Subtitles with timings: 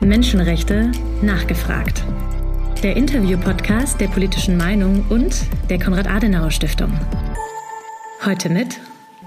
[0.00, 2.02] Menschenrechte nachgefragt.
[2.82, 6.98] Der Interview-Podcast der politischen Meinung und der Konrad-Adenauer-Stiftung.
[8.24, 8.80] Heute mit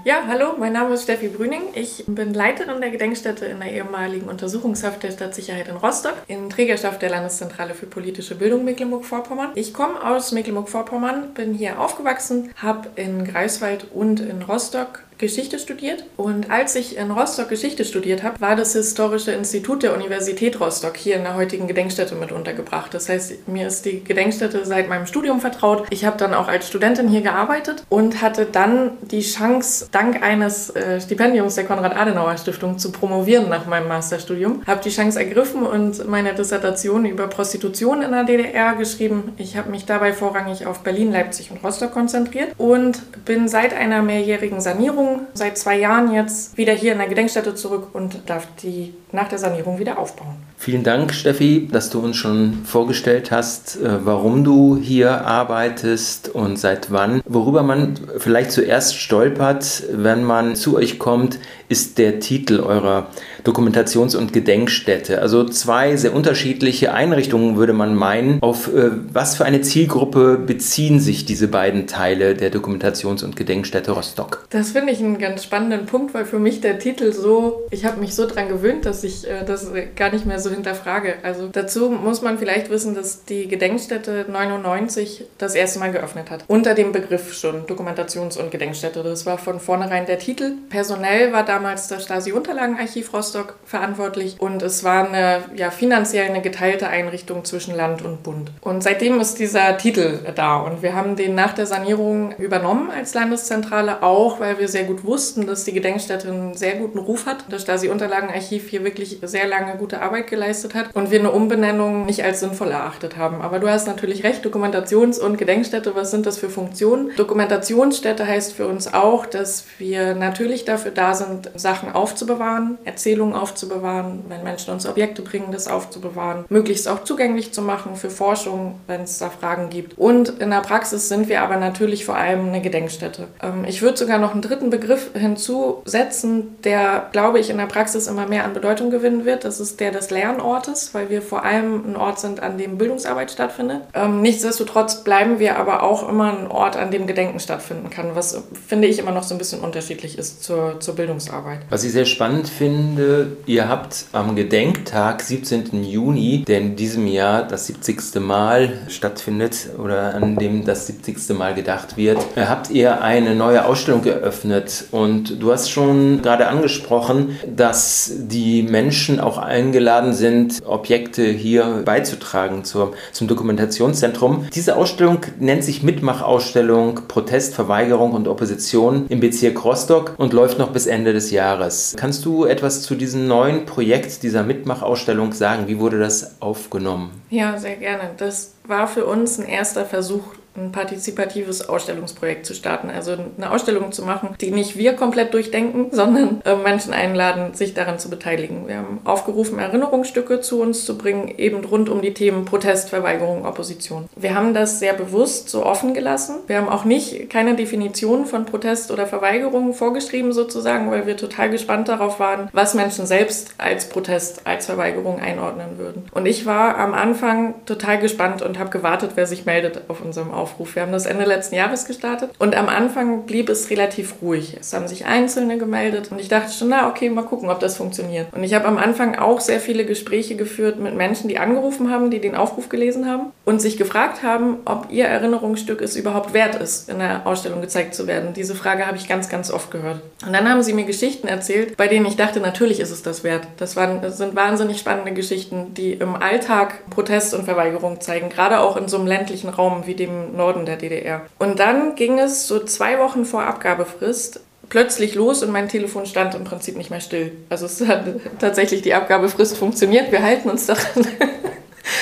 [0.06, 1.62] ja, hallo, mein Name ist Steffi Brüning.
[1.72, 7.00] Ich bin Leiterin der Gedenkstätte in der ehemaligen Untersuchungshaft der Stadtsicherheit in Rostock in Trägerschaft
[7.00, 9.52] der Landeszentrale für politische Bildung Mecklenburg-Vorpommern.
[9.54, 16.04] Ich komme aus Mecklenburg-Vorpommern, bin hier aufgewachsen, habe in Greifswald und in Rostock Geschichte studiert.
[16.16, 20.96] Und als ich in Rostock Geschichte studiert habe, war das Historische Institut der Universität Rostock
[20.96, 22.92] hier in der heutigen Gedenkstätte mit untergebracht.
[22.92, 25.86] Das heißt, mir ist die Gedenkstätte seit meinem Studium vertraut.
[25.90, 30.70] Ich habe dann auch als Studentin hier gearbeitet und hatte dann die Chance, dank eines
[30.70, 34.62] äh, Stipendiums der Konrad-Adenauer-Stiftung zu promovieren nach meinem Masterstudium.
[34.66, 39.32] Habe die Chance ergriffen und meine Dissertation über Prostitution in der DDR geschrieben.
[39.36, 44.02] Ich habe mich dabei vorrangig auf Berlin, Leipzig und Rostock konzentriert und bin seit einer
[44.02, 45.03] mehrjährigen Sanierung
[45.34, 49.38] seit zwei Jahren jetzt wieder hier in der Gedenkstätte zurück und darf die nach der
[49.38, 50.36] Sanierung wieder aufbauen.
[50.56, 56.58] Vielen Dank, Steffi, dass du uns schon vorgestellt hast, äh, warum du hier arbeitest und
[56.58, 57.22] seit wann.
[57.26, 63.08] Worüber man vielleicht zuerst stolpert, wenn man zu euch kommt, ist der Titel eurer
[63.44, 65.20] Dokumentations- und Gedenkstätte.
[65.20, 68.42] Also zwei sehr unterschiedliche Einrichtungen, würde man meinen.
[68.42, 73.92] Auf äh, was für eine Zielgruppe beziehen sich diese beiden Teile der Dokumentations- und Gedenkstätte
[73.92, 74.46] Rostock?
[74.50, 78.00] Das finde ich einen ganz spannenden Punkt, weil für mich der Titel so, ich habe
[78.00, 81.14] mich so daran gewöhnt, dass ich äh, das gar nicht mehr so hinterfrage.
[81.22, 86.44] Also dazu muss man vielleicht wissen, dass die Gedenkstätte 99 das erste Mal geöffnet hat.
[86.48, 89.02] Unter dem Begriff schon Dokumentations- und Gedenkstätte.
[89.02, 90.52] Das war von vornherein der Titel.
[90.68, 96.88] Personell war damals das Stasi-Unterlagenarchiv Rostock verantwortlich und es war eine ja, finanziell eine geteilte
[96.88, 98.50] Einrichtung zwischen Land und Bund.
[98.60, 103.14] Und seitdem ist dieser Titel da und wir haben den nach der Sanierung übernommen als
[103.14, 107.44] Landeszentrale, auch weil wir sehr gut wussten, dass die Gedenkstätte einen sehr guten Ruf hat.
[107.48, 112.24] Das Stasi-Unterlagenarchiv hier wirklich sehr lange gute Arbeit geleistet hat und wir eine Umbenennung nicht
[112.24, 113.40] als sinnvoll erachtet haben.
[113.40, 117.10] Aber du hast natürlich recht, Dokumentations- und Gedenkstätte, was sind das für Funktionen?
[117.16, 124.24] Dokumentationsstätte heißt für uns auch, dass wir natürlich dafür da sind, Sachen aufzubewahren, Erzählungen aufzubewahren,
[124.28, 129.02] wenn Menschen uns Objekte bringen, das aufzubewahren, möglichst auch zugänglich zu machen für Forschung, wenn
[129.02, 129.98] es da Fragen gibt.
[129.98, 133.28] Und in der Praxis sind wir aber natürlich vor allem eine Gedenkstätte.
[133.42, 138.08] Ähm, ich würde sogar noch einen dritten Begriff hinzusetzen, der, glaube ich, in der Praxis
[138.08, 139.44] immer mehr an Bedeutung gewinnen wird.
[139.44, 143.30] Das ist der des Lernortes, weil wir vor allem ein Ort sind, an dem Bildungsarbeit
[143.30, 143.82] stattfindet.
[143.94, 148.42] Ähm, nichtsdestotrotz bleiben wir aber auch immer ein Ort, an dem Gedenken stattfinden kann, was,
[148.66, 151.60] finde ich, immer noch so ein bisschen unterschiedlich ist zur, zur Bildungsarbeit.
[151.70, 155.84] Was ich sehr spannend finde, ihr habt am Gedenktag 17.
[155.84, 158.16] Juni, der in diesem Jahr das 70.
[158.16, 161.36] Mal stattfindet oder an dem das 70.
[161.38, 167.38] Mal gedacht wird, habt ihr eine neue Ausstellung geöffnet und du hast schon gerade angesprochen,
[167.46, 174.46] dass die Menschen auch eingeladen sind, Objekte hier beizutragen zur, zum Dokumentationszentrum.
[174.54, 180.70] Diese Ausstellung nennt sich Mitmachausstellung Protest, Verweigerung und Opposition im Bezirk Rostock und läuft noch
[180.70, 181.94] bis Ende des Jahres.
[181.96, 185.68] Kannst du etwas zu diesem neuen Projekt, dieser Mitmachausstellung sagen?
[185.68, 187.10] Wie wurde das aufgenommen?
[187.30, 188.10] Ja, sehr gerne.
[188.16, 190.22] Das war für uns ein erster Versuch,
[190.56, 192.90] ein partizipatives Ausstellungsprojekt zu starten.
[192.90, 197.74] Also eine Ausstellung zu machen, die nicht wir komplett durchdenken, sondern äh, Menschen einladen, sich
[197.74, 198.68] daran zu beteiligen.
[198.68, 203.44] Wir haben aufgerufen, Erinnerungsstücke zu uns zu bringen, eben rund um die Themen Protest, Verweigerung,
[203.44, 204.08] Opposition.
[204.16, 206.36] Wir haben das sehr bewusst so offen gelassen.
[206.46, 211.50] Wir haben auch nicht keine Definition von Protest oder Verweigerung vorgeschrieben sozusagen, weil wir total
[211.50, 216.04] gespannt darauf waren, was Menschen selbst als Protest, als Verweigerung einordnen würden.
[216.12, 220.30] Und ich war am Anfang total gespannt und habe gewartet, wer sich meldet auf unserem
[220.30, 220.43] Aufruf.
[220.44, 220.74] Aufruf.
[220.74, 224.58] Wir haben das Ende letzten Jahres gestartet und am Anfang blieb es relativ ruhig.
[224.60, 227.78] Es haben sich Einzelne gemeldet und ich dachte schon, na okay, mal gucken, ob das
[227.78, 228.26] funktioniert.
[228.34, 232.10] Und ich habe am Anfang auch sehr viele Gespräche geführt mit Menschen, die angerufen haben,
[232.10, 236.56] die den Aufruf gelesen haben und sich gefragt haben, ob ihr Erinnerungsstück es überhaupt wert
[236.56, 238.34] ist, in der Ausstellung gezeigt zu werden.
[238.34, 240.02] Diese Frage habe ich ganz, ganz oft gehört.
[240.26, 243.24] Und dann haben sie mir Geschichten erzählt, bei denen ich dachte, natürlich ist es das
[243.24, 243.46] wert.
[243.56, 248.60] Das, waren, das sind wahnsinnig spannende Geschichten, die im Alltag Protest und Verweigerung zeigen, gerade
[248.60, 251.22] auch in so einem ländlichen Raum wie dem Norden der DDR.
[251.38, 256.34] Und dann ging es so zwei Wochen vor Abgabefrist plötzlich los und mein Telefon stand
[256.34, 257.32] im Prinzip nicht mehr still.
[257.50, 258.06] Also es hat
[258.38, 260.10] tatsächlich die Abgabefrist funktioniert.
[260.10, 261.06] Wir halten uns daran.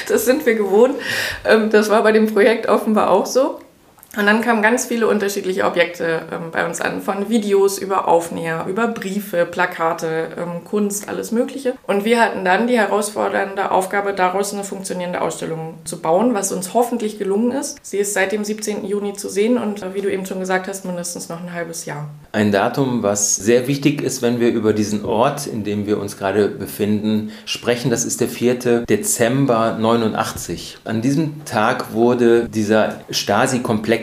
[0.09, 0.95] Das sind wir gewohnt.
[1.45, 3.61] Ähm, das war bei dem Projekt offenbar auch so.
[4.17, 8.67] Und dann kamen ganz viele unterschiedliche Objekte ähm, bei uns an, von Videos über Aufnäher,
[8.69, 11.75] über Briefe, Plakate, ähm, Kunst, alles Mögliche.
[11.87, 16.75] Und wir hatten dann die herausfordernde Aufgabe, daraus eine funktionierende Ausstellung zu bauen, was uns
[16.75, 17.79] hoffentlich gelungen ist.
[17.83, 18.85] Sie ist seit dem 17.
[18.85, 21.87] Juni zu sehen und äh, wie du eben schon gesagt hast, mindestens noch ein halbes
[21.87, 22.11] Jahr.
[22.33, 26.19] Ein Datum, was sehr wichtig ist, wenn wir über diesen Ort, in dem wir uns
[26.19, 28.85] gerade befinden, sprechen, das ist der 4.
[28.85, 30.79] Dezember 89.
[30.85, 34.02] An diesem Tag wurde dieser Stasi-Komplex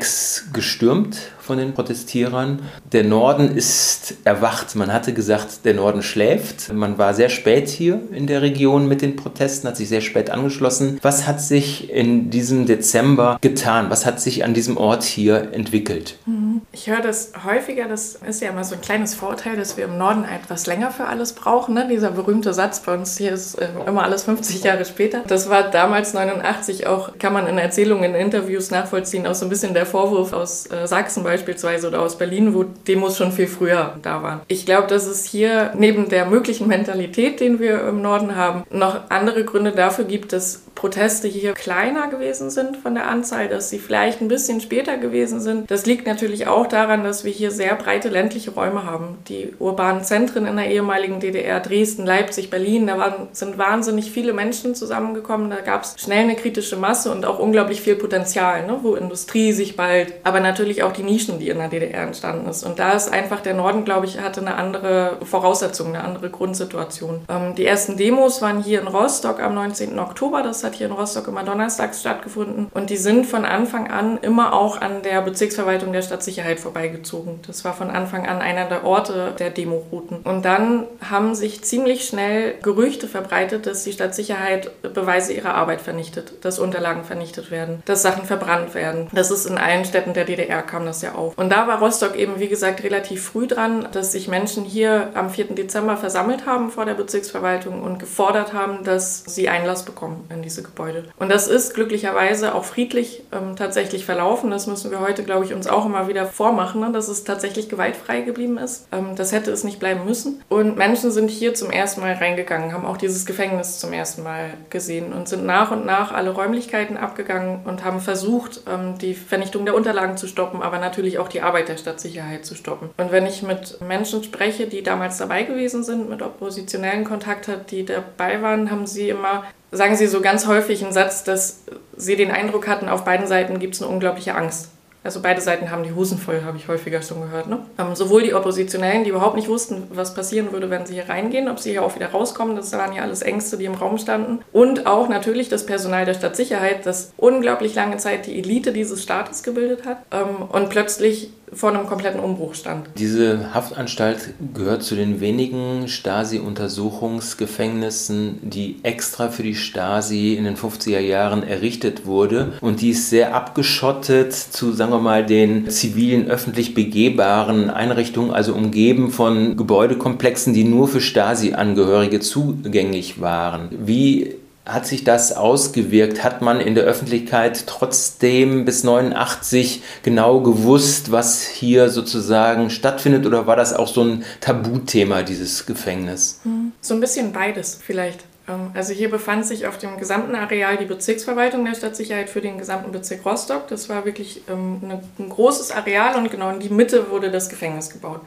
[0.54, 1.18] gestürmt
[1.50, 2.60] von den Protestierern.
[2.92, 4.76] Der Norden ist erwacht.
[4.76, 6.72] Man hatte gesagt, der Norden schläft.
[6.72, 10.30] Man war sehr spät hier in der Region mit den Protesten, hat sich sehr spät
[10.30, 11.00] angeschlossen.
[11.02, 13.90] Was hat sich in diesem Dezember getan?
[13.90, 16.20] Was hat sich an diesem Ort hier entwickelt?
[16.28, 16.62] Mhm.
[16.72, 19.98] Ich höre das häufiger, das ist ja immer so ein kleines Vorteil, dass wir im
[19.98, 21.74] Norden etwas länger für alles brauchen.
[21.74, 21.88] Ne?
[21.90, 25.24] Dieser berühmte Satz bei uns hier ist äh, immer alles 50 Jahre später.
[25.26, 29.50] Das war damals 89 auch, kann man in Erzählungen, in Interviews nachvollziehen, auch so ein
[29.50, 33.48] bisschen der Vorwurf aus äh, Sachsen beispielsweise beispielsweise oder aus Berlin, wo Demos schon viel
[33.48, 34.42] früher da waren.
[34.48, 39.10] Ich glaube, dass es hier neben der möglichen Mentalität, den wir im Norden haben, noch
[39.10, 43.80] andere Gründe dafür gibt, dass Proteste hier kleiner gewesen sind von der Anzahl, dass sie
[43.80, 45.70] vielleicht ein bisschen später gewesen sind.
[45.70, 49.18] Das liegt natürlich auch daran, dass wir hier sehr breite ländliche Räume haben.
[49.28, 54.32] Die urbanen Zentren in der ehemaligen DDR, Dresden, Leipzig, Berlin, da waren, sind wahnsinnig viele
[54.32, 55.50] Menschen zusammengekommen.
[55.50, 58.80] Da gab es schnell eine kritische Masse und auch unglaublich viel Potenzial, ne?
[58.82, 62.64] wo Industrie sich bald, aber natürlich auch die Nischen, die in der DDR entstanden ist.
[62.64, 67.26] Und da ist einfach der Norden, glaube ich, hatte eine andere Voraussetzung, eine andere Grundsituation.
[67.30, 70.00] Ähm, die ersten Demos waren hier in Rostock am 19.
[70.00, 70.42] Oktober.
[70.42, 72.68] Das hat hier in Rostock immer donnerstags stattgefunden.
[72.74, 77.40] Und die sind von Anfang an immer auch an der Bezirksverwaltung der Stadtsicherheit vorbeigezogen.
[77.46, 80.20] Das war von Anfang an einer der Orte der Demorouten.
[80.24, 86.46] Und dann haben sich ziemlich schnell Gerüchte verbreitet, dass die Stadtsicherheit Beweise ihrer Arbeit vernichtet,
[86.46, 89.08] dass Unterlagen vernichtet werden, dass Sachen verbrannt werden.
[89.12, 91.38] Das ist in allen Städten der DDR kam das ja auf.
[91.38, 95.30] Und da war Rostock eben, wie gesagt, relativ früh dran, dass sich Menschen hier am
[95.30, 95.56] 4.
[95.56, 100.64] Dezember versammelt haben vor der Bezirksverwaltung und gefordert haben, dass sie Einlass bekommen in diese
[100.64, 101.04] Gebäude.
[101.18, 104.50] Und das ist glücklicherweise auch friedlich ähm, tatsächlich verlaufen.
[104.50, 106.92] Das müssen wir heute, glaube ich, uns auch immer wieder vormachen, ne?
[106.92, 108.88] dass es tatsächlich gewaltfrei geblieben ist.
[108.92, 110.42] Ähm, das hätte es nicht bleiben müssen.
[110.48, 114.52] Und Menschen sind hier zum ersten Mal reingegangen, haben auch dieses Gefängnis zum ersten Mal
[114.70, 119.66] gesehen und sind nach und nach alle Räumlichkeiten abgegangen und haben versucht, ähm, die Vernichtung
[119.66, 122.90] der Unterlagen zu stoppen, aber natürlich auch die Arbeit der Stadtsicherheit zu stoppen.
[122.98, 127.72] Und wenn ich mit Menschen spreche, die damals dabei gewesen sind, mit oppositionellen Kontakt hat,
[127.72, 131.64] die dabei waren, haben sie immer sagen sie so ganz häufig einen Satz, dass
[131.96, 134.70] sie den Eindruck hatten, auf beiden Seiten gibt es eine unglaubliche Angst.
[135.04, 137.48] Also beide Seiten haben die Hosen voll, habe ich häufiger schon gehört.
[137.48, 137.60] Ne?
[137.78, 141.48] Ähm, sowohl die Oppositionellen, die überhaupt nicht wussten, was passieren würde, wenn sie hier reingehen,
[141.48, 144.40] ob sie hier auch wieder rauskommen, das waren ja alles Ängste, die im Raum standen.
[144.52, 149.44] Und auch natürlich das Personal der Stadtsicherheit, das unglaublich lange Zeit die Elite dieses Staates
[149.44, 152.88] gebildet hat ähm, und plötzlich vor einem kompletten Umbruch stand.
[152.98, 161.00] Diese Haftanstalt gehört zu den wenigen Stasi-Untersuchungsgefängnissen, die extra für die Stasi in den 50er
[161.00, 162.54] Jahren errichtet wurde.
[162.62, 168.54] Und die ist sehr abgeschottet zu, sagen wir mal, den zivilen, öffentlich begehbaren Einrichtungen, also
[168.54, 173.70] umgeben von Gebäudekomplexen, die nur für Stasi-Angehörige zugänglich waren.
[173.72, 174.36] Wie
[174.74, 176.24] hat sich das ausgewirkt?
[176.24, 183.48] Hat man in der Öffentlichkeit trotzdem bis 89 genau gewusst, was hier sozusagen stattfindet oder
[183.48, 186.40] war das auch so ein Tabuthema, dieses Gefängnis?
[186.44, 186.72] Hm.
[186.82, 188.24] So ein bisschen beides vielleicht.
[188.50, 192.58] Ähm, also hier befand sich auf dem gesamten Areal die Bezirksverwaltung der Stadtsicherheit für den
[192.58, 193.68] gesamten Bezirk Rostock.
[193.68, 194.82] Das war wirklich ähm,
[195.20, 198.22] ein großes Areal und genau in die Mitte wurde das Gefängnis gebaut.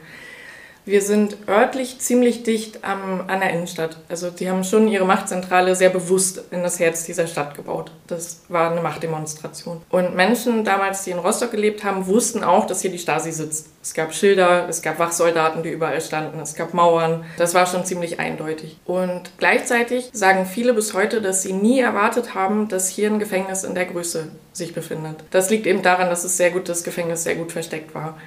[0.84, 3.98] Wir sind örtlich ziemlich dicht am, an der Innenstadt.
[4.08, 7.92] Also die haben schon ihre Machtzentrale sehr bewusst in das Herz dieser Stadt gebaut.
[8.08, 9.80] Das war eine Machtdemonstration.
[9.90, 13.68] Und Menschen damals, die in Rostock gelebt haben, wussten auch, dass hier die Stasi sitzt.
[13.80, 17.24] Es gab Schilder, es gab Wachsoldaten, die überall standen, es gab Mauern.
[17.36, 18.76] Das war schon ziemlich eindeutig.
[18.84, 23.62] Und gleichzeitig sagen viele bis heute, dass sie nie erwartet haben, dass hier ein Gefängnis
[23.62, 25.22] in der Größe sich befindet.
[25.30, 28.18] Das liegt eben daran, dass es sehr gut, das Gefängnis sehr gut versteckt war.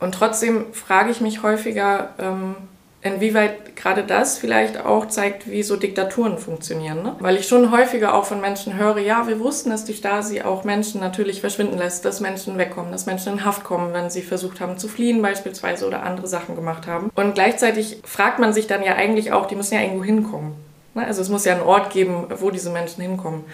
[0.00, 2.54] Und trotzdem frage ich mich häufiger, ähm,
[3.02, 7.02] inwieweit gerade das vielleicht auch zeigt, wie so Diktaturen funktionieren.
[7.02, 7.16] Ne?
[7.20, 10.64] Weil ich schon häufiger auch von Menschen höre, ja, wir wussten, dass die Stasi auch
[10.64, 14.60] Menschen natürlich verschwinden lässt, dass Menschen wegkommen, dass Menschen in Haft kommen, wenn sie versucht
[14.60, 17.10] haben zu fliehen beispielsweise oder andere Sachen gemacht haben.
[17.14, 20.54] Und gleichzeitig fragt man sich dann ja eigentlich auch, die müssen ja irgendwo hinkommen.
[20.94, 21.06] Ne?
[21.06, 23.44] Also es muss ja einen Ort geben, wo diese Menschen hinkommen.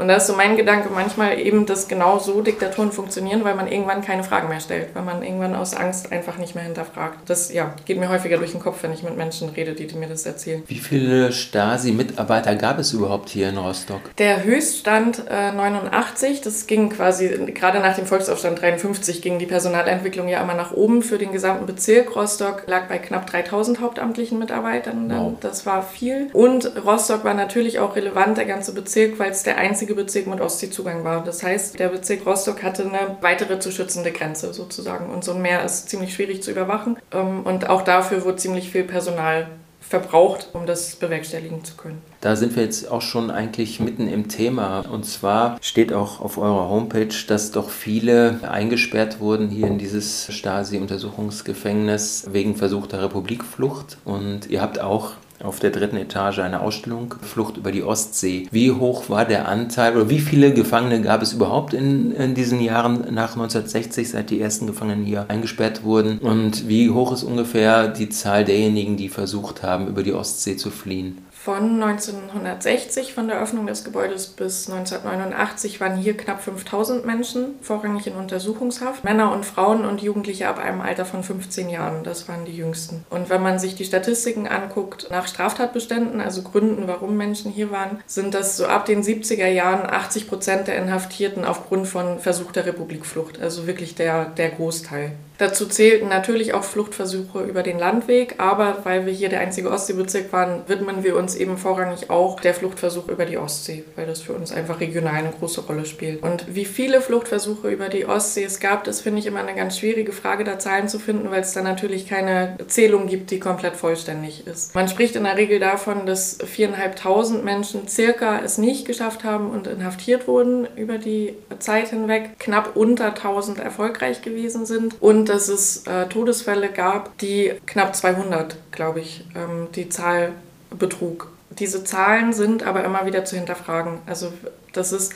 [0.00, 3.70] Und da ist so mein Gedanke manchmal eben, dass genau so Diktaturen funktionieren, weil man
[3.70, 7.18] irgendwann keine Fragen mehr stellt, weil man irgendwann aus Angst einfach nicht mehr hinterfragt.
[7.28, 9.96] Das ja, geht mir häufiger durch den Kopf, wenn ich mit Menschen rede, die, die
[9.96, 10.62] mir das erzählen.
[10.66, 14.00] Wie viele Stasi-Mitarbeiter gab es überhaupt hier in Rostock?
[14.16, 20.28] Der Höchststand äh, 89, das ging quasi gerade nach dem Volksaufstand 53, ging die Personalentwicklung
[20.28, 22.16] ja immer nach oben für den gesamten Bezirk.
[22.16, 25.10] Rostock lag bei knapp 3000 hauptamtlichen Mitarbeitern.
[25.14, 25.34] Wow.
[25.40, 26.28] Das war viel.
[26.32, 30.26] Und Rostock war natürlich auch relevant, der ganze Bezirk, weil es der einzige einzige Bezirk
[30.26, 31.24] mit Ostseezugang war.
[31.24, 35.10] Das heißt, der Bezirk Rostock hatte eine weitere zu schützende Grenze sozusagen.
[35.10, 36.96] Und so ein Meer ist ziemlich schwierig zu überwachen.
[37.12, 39.48] Ähm, und auch dafür wurde ziemlich viel Personal
[39.80, 42.00] verbraucht, um das bewerkstelligen zu können.
[42.20, 44.80] Da sind wir jetzt auch schon eigentlich mitten im Thema.
[44.80, 50.32] Und zwar steht auch auf eurer Homepage, dass doch viele eingesperrt wurden hier in dieses
[50.32, 53.98] Stasi-Untersuchungsgefängnis wegen versuchter Republikflucht.
[54.04, 58.46] Und ihr habt auch auf der dritten Etage eine Ausstellung, Flucht über die Ostsee.
[58.50, 62.60] Wie hoch war der Anteil oder wie viele Gefangene gab es überhaupt in, in diesen
[62.60, 66.18] Jahren nach 1960, seit die ersten Gefangenen hier eingesperrt wurden?
[66.18, 70.70] Und wie hoch ist ungefähr die Zahl derjenigen, die versucht haben, über die Ostsee zu
[70.70, 71.18] fliehen?
[71.42, 78.06] Von 1960, von der Öffnung des Gebäudes bis 1989, waren hier knapp 5000 Menschen, vorrangig
[78.06, 79.04] in Untersuchungshaft.
[79.04, 83.06] Männer und Frauen und Jugendliche ab einem Alter von 15 Jahren, das waren die jüngsten.
[83.08, 88.02] Und wenn man sich die Statistiken anguckt nach Straftatbeständen, also Gründen, warum Menschen hier waren,
[88.04, 93.40] sind das so ab den 70er Jahren 80 Prozent der Inhaftierten aufgrund von versuchter Republikflucht,
[93.40, 95.12] also wirklich der, der Großteil.
[95.40, 100.30] Dazu zählten natürlich auch Fluchtversuche über den Landweg, aber weil wir hier der einzige Ostseebezirk
[100.34, 104.32] waren, widmen wir uns eben vorrangig auch der Fluchtversuch über die Ostsee, weil das für
[104.32, 106.22] uns einfach regional eine große Rolle spielt.
[106.22, 109.78] Und wie viele Fluchtversuche über die Ostsee es gab, das finde ich immer eine ganz
[109.78, 113.76] schwierige Frage, da Zahlen zu finden, weil es da natürlich keine Zählung gibt, die komplett
[113.76, 114.74] vollständig ist.
[114.74, 119.66] Man spricht in der Regel davon, dass viereinhalbtausend Menschen circa es nicht geschafft haben und
[119.66, 125.86] inhaftiert wurden über die Zeit hinweg, knapp unter 1000 erfolgreich gewesen sind und dass es
[125.86, 130.32] äh, Todesfälle gab, die knapp 200, glaube ich, ähm, die Zahl
[130.78, 131.28] betrug.
[131.50, 133.98] Diese Zahlen sind aber immer wieder zu hinterfragen.
[134.06, 134.32] Also
[134.72, 135.14] das ist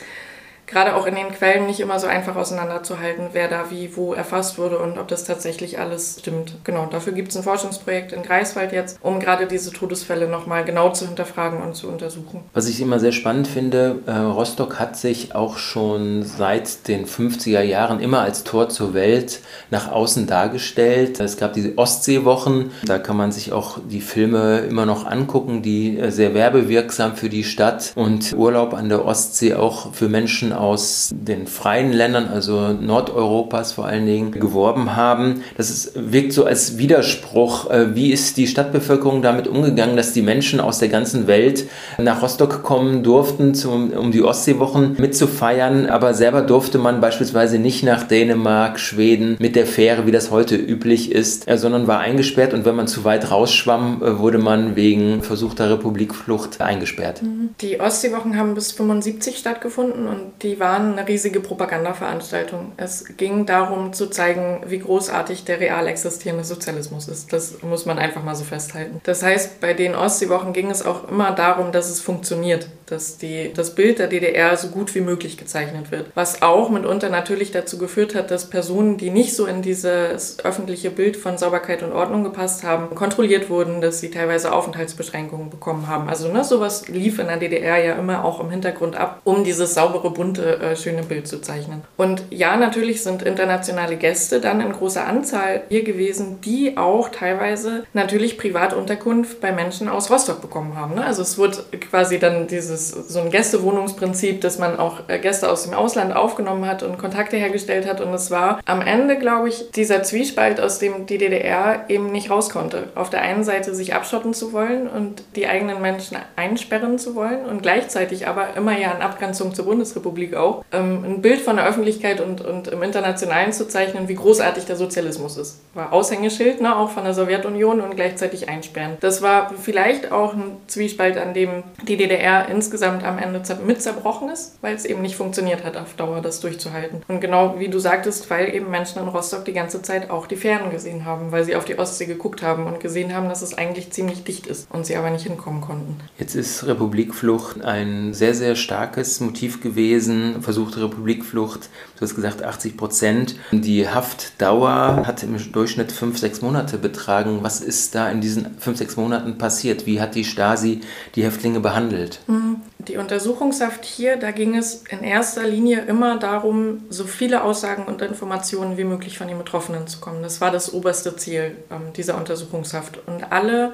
[0.67, 4.57] gerade auch in den Quellen nicht immer so einfach auseinanderzuhalten, wer da wie wo erfasst
[4.57, 6.55] wurde und ob das tatsächlich alles stimmt.
[6.63, 10.89] Genau, dafür gibt es ein Forschungsprojekt in Greifswald jetzt, um gerade diese Todesfälle nochmal genau
[10.91, 12.43] zu hinterfragen und zu untersuchen.
[12.53, 17.61] Was ich immer sehr spannend finde, äh, Rostock hat sich auch schon seit den 50er
[17.61, 21.19] Jahren immer als Tor zur Welt nach außen dargestellt.
[21.19, 25.99] Es gab diese Ostseewochen, da kann man sich auch die Filme immer noch angucken, die
[25.99, 31.13] äh, sehr werbewirksam für die Stadt und Urlaub an der Ostsee auch für Menschen aus
[31.13, 35.43] den freien Ländern, also Nordeuropas vor allen Dingen, geworben haben.
[35.57, 37.69] Das ist, wirkt so als Widerspruch.
[37.69, 41.65] Äh, wie ist die Stadtbevölkerung damit umgegangen, dass die Menschen aus der ganzen Welt
[41.97, 47.83] nach Rostock kommen durften, zum, um die Ostseewochen mitzufeiern, aber selber durfte man beispielsweise nicht
[47.83, 52.53] nach Dänemark, Schweden mit der Fähre, wie das heute üblich ist, äh, sondern war eingesperrt
[52.53, 57.21] und wenn man zu weit rausschwamm, äh, wurde man wegen versuchter Republikflucht eingesperrt.
[57.21, 57.49] Mhm.
[57.61, 62.73] Die Ostseewochen haben bis 75 stattgefunden und die waren eine riesige Propagandaveranstaltung.
[62.77, 67.33] Es ging darum zu zeigen, wie großartig der real existierende Sozialismus ist.
[67.33, 69.01] Das muss man einfach mal so festhalten.
[69.03, 73.51] Das heißt, bei den Ostseewochen ging es auch immer darum, dass es funktioniert, dass die,
[73.53, 76.07] das Bild der DDR so gut wie möglich gezeichnet wird.
[76.15, 80.91] Was auch mitunter natürlich dazu geführt hat, dass Personen, die nicht so in dieses öffentliche
[80.91, 86.09] Bild von Sauberkeit und Ordnung gepasst haben, kontrolliert wurden, dass sie teilweise Aufenthaltsbeschränkungen bekommen haben.
[86.09, 89.73] Also ne, sowas lief in der DDR ja immer auch im Hintergrund ab, um dieses
[89.73, 91.83] saubere, bunte äh, schöne Bild zu zeichnen.
[91.97, 97.85] Und ja, natürlich sind internationale Gäste dann in großer Anzahl hier gewesen, die auch teilweise
[97.93, 100.95] natürlich Privatunterkunft bei Menschen aus Rostock bekommen haben.
[100.95, 101.05] Ne?
[101.05, 101.57] Also es wurde
[101.89, 106.67] quasi dann dieses so ein Gästewohnungsprinzip, dass man auch äh, Gäste aus dem Ausland aufgenommen
[106.67, 108.01] hat und Kontakte hergestellt hat.
[108.01, 112.29] Und es war am Ende, glaube ich, dieser Zwiespalt, aus dem die DDR eben nicht
[112.29, 112.89] raus konnte.
[112.95, 117.45] Auf der einen Seite sich abschotten zu wollen und die eigenen Menschen einsperren zu wollen
[117.45, 121.65] und gleichzeitig aber immer ja in Abgrenzung zur Bundesrepublik auch, ähm, ein Bild von der
[121.65, 125.59] Öffentlichkeit und, und im Internationalen zu zeichnen, wie großartig der Sozialismus ist.
[125.73, 128.97] War Aushängeschild, ne, auch von der Sowjetunion und gleichzeitig einsperren.
[128.99, 134.29] Das war vielleicht auch ein Zwiespalt, an dem die DDR insgesamt am Ende mit zerbrochen
[134.29, 137.03] ist, weil es eben nicht funktioniert hat, auf Dauer das durchzuhalten.
[137.07, 140.35] Und genau wie du sagtest, weil eben Menschen in Rostock die ganze Zeit auch die
[140.35, 143.57] Fähren gesehen haben, weil sie auf die Ostsee geguckt haben und gesehen haben, dass es
[143.57, 145.99] eigentlich ziemlich dicht ist und sie aber nicht hinkommen konnten.
[146.17, 152.77] Jetzt ist Republikflucht ein sehr, sehr starkes Motiv gewesen versuchte Republikflucht, du hast gesagt 80
[152.77, 153.35] Prozent.
[153.51, 157.39] Die Haftdauer hat im Durchschnitt fünf, sechs Monate betragen.
[157.41, 159.85] Was ist da in diesen fünf, sechs Monaten passiert?
[159.85, 160.81] Wie hat die Stasi
[161.15, 162.19] die Häftlinge behandelt?
[162.27, 162.54] Mhm.
[162.79, 168.01] Die Untersuchungshaft hier, da ging es in erster Linie immer darum, so viele Aussagen und
[168.01, 170.21] Informationen wie möglich von den Betroffenen zu kommen.
[170.21, 172.99] Das war das oberste Ziel ähm, dieser Untersuchungshaft.
[173.07, 173.73] Und alle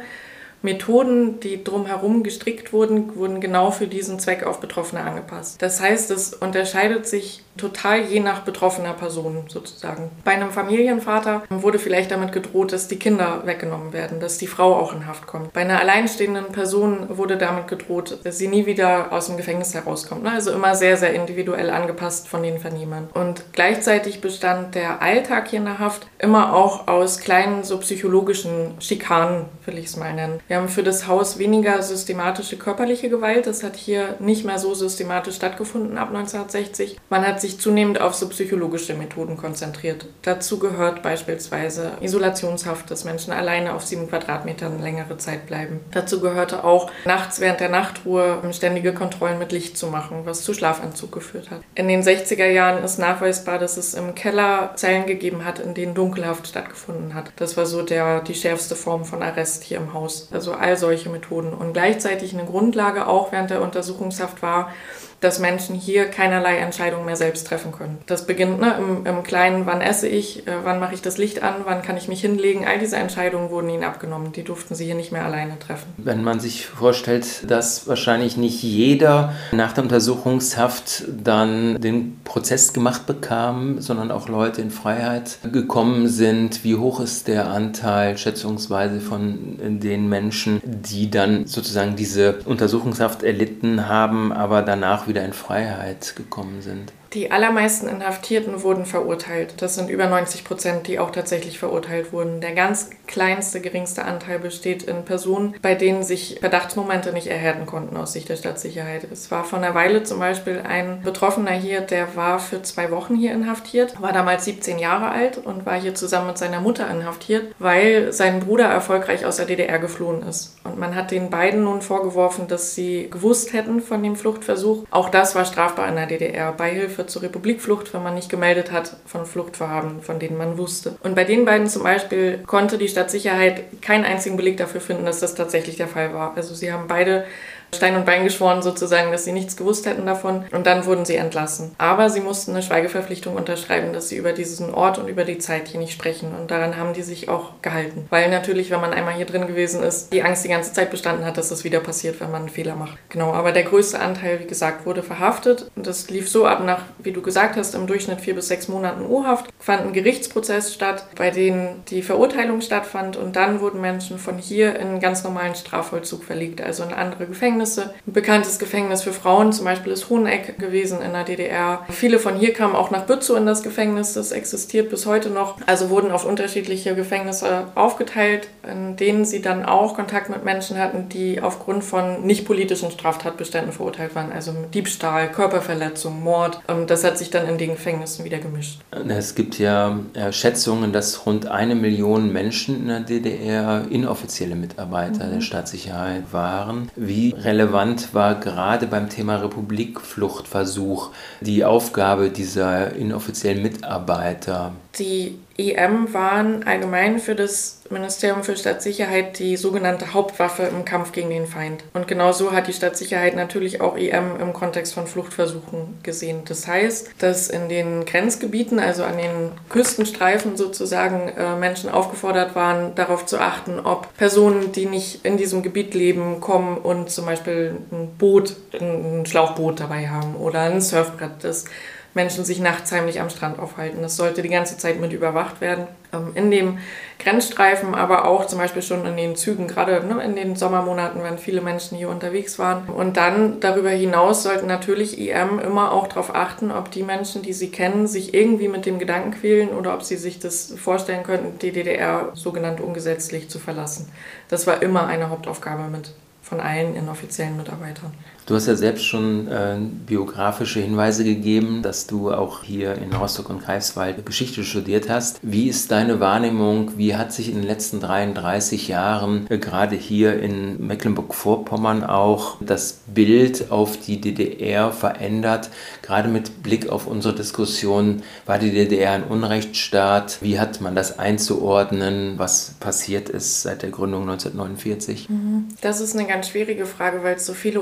[0.61, 5.61] Methoden, die drumherum gestrickt wurden, wurden genau für diesen Zweck auf Betroffene angepasst.
[5.61, 10.09] Das heißt, es unterscheidet sich total je nach betroffener Person sozusagen.
[10.23, 14.75] Bei einem Familienvater wurde vielleicht damit gedroht, dass die Kinder weggenommen werden, dass die Frau
[14.75, 15.53] auch in Haft kommt.
[15.53, 20.23] Bei einer alleinstehenden Person wurde damit gedroht, dass sie nie wieder aus dem Gefängnis herauskommt.
[20.23, 20.31] Ne?
[20.31, 23.09] Also immer sehr, sehr individuell angepasst von den Vernehmern.
[23.13, 28.75] Und gleichzeitig bestand der Alltag hier in der Haft immer auch aus kleinen so psychologischen
[28.79, 30.39] Schikanen, will ich es mal nennen.
[30.47, 33.45] Wir haben für das Haus weniger systematische körperliche Gewalt.
[33.45, 36.97] Das hat hier nicht mehr so systematisch stattgefunden ab 1960.
[37.09, 40.05] Man hat sich zunehmend auf so psychologische Methoden konzentriert.
[40.21, 45.79] Dazu gehört beispielsweise Isolationshaft, dass Menschen alleine auf sieben Quadratmetern längere Zeit bleiben.
[45.91, 50.53] Dazu gehörte auch nachts während der Nachtruhe ständige Kontrollen mit Licht zu machen, was zu
[50.53, 51.61] Schlafanzug geführt hat.
[51.75, 55.93] In den 60er Jahren ist nachweisbar, dass es im Keller Zellen gegeben hat, in denen
[55.93, 57.31] Dunkelhaft stattgefunden hat.
[57.35, 60.29] Das war so der, die schärfste Form von Arrest hier im Haus.
[60.31, 61.53] Also all solche Methoden.
[61.53, 64.71] Und gleichzeitig eine Grundlage auch während der Untersuchungshaft war,
[65.21, 67.99] dass Menschen hier keinerlei Entscheidungen mehr selbst treffen können.
[68.07, 71.43] Das beginnt ne, im, im Kleinen, wann esse ich, äh, wann mache ich das Licht
[71.43, 72.65] an, wann kann ich mich hinlegen.
[72.67, 74.31] All diese Entscheidungen wurden ihnen abgenommen.
[74.31, 75.93] Die durften sie hier nicht mehr alleine treffen.
[75.97, 83.05] Wenn man sich vorstellt, dass wahrscheinlich nicht jeder nach der Untersuchungshaft dann den Prozess gemacht
[83.05, 89.59] bekam, sondern auch Leute in Freiheit gekommen sind, wie hoch ist der Anteil schätzungsweise von
[89.79, 96.61] den Menschen, die dann sozusagen diese Untersuchungshaft erlitten haben, aber danach wieder in Freiheit gekommen
[96.61, 96.93] sind.
[97.13, 99.55] Die allermeisten Inhaftierten wurden verurteilt.
[99.61, 102.39] Das sind über 90 Prozent, die auch tatsächlich verurteilt wurden.
[102.39, 107.97] Der ganz kleinste, geringste Anteil besteht in Personen, bei denen sich Verdachtsmomente nicht erhärten konnten
[107.97, 109.05] aus Sicht der Stadtsicherheit.
[109.11, 113.15] Es war vor einer Weile zum Beispiel ein Betroffener hier, der war für zwei Wochen
[113.15, 117.53] hier inhaftiert, war damals 17 Jahre alt und war hier zusammen mit seiner Mutter inhaftiert,
[117.59, 120.55] weil sein Bruder erfolgreich aus der DDR geflohen ist.
[120.63, 124.85] Und man hat den beiden nun vorgeworfen, dass sie gewusst hätten von dem Fluchtversuch.
[124.91, 126.53] Auch das war strafbar in der DDR.
[126.53, 130.95] Beihilfe Hilfe zur Republikflucht, wenn man nicht gemeldet hat von Fluchtvorhaben, von denen man wusste.
[131.03, 135.19] Und bei den beiden zum Beispiel konnte die Stadtsicherheit keinen einzigen Beleg dafür finden, dass
[135.19, 136.35] das tatsächlich der Fall war.
[136.35, 137.25] Also sie haben beide
[137.73, 140.45] Stein und Bein geschworen sozusagen, dass sie nichts gewusst hätten davon.
[140.51, 141.71] Und dann wurden sie entlassen.
[141.77, 145.69] Aber sie mussten eine Schweigeverpflichtung unterschreiben, dass sie über diesen Ort und über die Zeit
[145.69, 146.35] hier nicht sprechen.
[146.37, 148.05] Und daran haben die sich auch gehalten.
[148.09, 151.25] Weil natürlich, wenn man einmal hier drin gewesen ist, die Angst die ganze Zeit bestanden
[151.25, 152.97] hat, dass das wieder passiert, wenn man einen Fehler macht.
[153.09, 155.71] Genau, aber der größte Anteil, wie gesagt, wurde verhaftet.
[155.75, 158.67] Und das lief so ab nach, wie du gesagt hast, im Durchschnitt vier bis sechs
[158.67, 159.47] Monaten U-Haft.
[159.59, 163.15] Fand ein Gerichtsprozess statt, bei dem die Verurteilung stattfand.
[163.15, 167.60] Und dann wurden Menschen von hier in ganz normalen Strafvollzug verlegt, also in andere Gefängnisse
[167.61, 167.93] Gefängnisse.
[168.07, 171.85] Ein bekanntes Gefängnis für Frauen zum Beispiel ist Hoheneck gewesen in der DDR.
[171.89, 174.13] Viele von hier kamen auch nach Bützow in das Gefängnis.
[174.13, 175.57] Das existiert bis heute noch.
[175.65, 181.09] Also wurden auf unterschiedliche Gefängnisse aufgeteilt, in denen sie dann auch Kontakt mit Menschen hatten,
[181.09, 184.31] die aufgrund von nicht politischen Straftatbeständen verurteilt waren.
[184.31, 186.59] Also Diebstahl, Körperverletzung, Mord.
[186.67, 188.81] Ähm, das hat sich dann in den Gefängnissen wieder gemischt.
[189.07, 189.99] Es gibt ja
[190.31, 195.33] Schätzungen, dass rund eine Million Menschen in der DDR inoffizielle Mitarbeiter mhm.
[195.33, 196.89] der Staatssicherheit waren.
[196.95, 201.09] Wie relevant war gerade beim Thema Republikfluchtversuch
[201.41, 204.71] die Aufgabe dieser inoffiziellen Mitarbeiter.
[204.99, 211.29] Die EM waren allgemein für das Ministerium für Stadtsicherheit die sogenannte Hauptwaffe im Kampf gegen
[211.29, 211.83] den Feind.
[211.93, 216.41] Und genau so hat die Stadtsicherheit natürlich auch EM im Kontext von Fluchtversuchen gesehen.
[216.45, 222.95] Das heißt, dass in den Grenzgebieten, also an den Küstenstreifen sozusagen, äh, Menschen aufgefordert waren,
[222.95, 227.77] darauf zu achten, ob Personen, die nicht in diesem Gebiet leben, kommen und zum Beispiel
[227.91, 231.43] ein Boot, ein Schlauchboot dabei haben oder ein Surfbrett.
[231.43, 231.65] Das
[232.13, 234.01] Menschen sich nachts heimlich am Strand aufhalten.
[234.01, 235.87] Das sollte die ganze Zeit mit überwacht werden.
[236.13, 236.79] Ähm, in dem
[237.19, 241.37] Grenzstreifen, aber auch zum Beispiel schon in den Zügen, gerade ne, in den Sommermonaten, wenn
[241.37, 242.89] viele Menschen hier unterwegs waren.
[242.89, 247.53] Und dann darüber hinaus sollten natürlich IM immer auch darauf achten, ob die Menschen, die
[247.53, 251.59] sie kennen, sich irgendwie mit dem Gedanken quälen oder ob sie sich das vorstellen könnten,
[251.59, 254.11] die DDR sogenannt ungesetzlich zu verlassen.
[254.49, 258.13] Das war immer eine Hauptaufgabe mit von allen inoffiziellen Mitarbeitern.
[258.47, 259.77] Du hast ja selbst schon äh,
[260.07, 265.39] biografische Hinweise gegeben, dass du auch hier in Rostock und Greifswald Geschichte studiert hast.
[265.43, 266.97] Wie ist deine Wahrnehmung?
[266.97, 273.01] Wie hat sich in den letzten 33 Jahren, äh, gerade hier in Mecklenburg-Vorpommern, auch das
[273.07, 275.69] Bild auf die DDR verändert?
[276.01, 280.39] Gerade mit Blick auf unsere Diskussion, war die DDR ein Unrechtsstaat?
[280.41, 285.29] Wie hat man das einzuordnen, was passiert ist seit der Gründung 1949?
[285.29, 285.67] Mhm.
[285.81, 287.81] Das ist eine ganz schwierige Frage, weil es so viele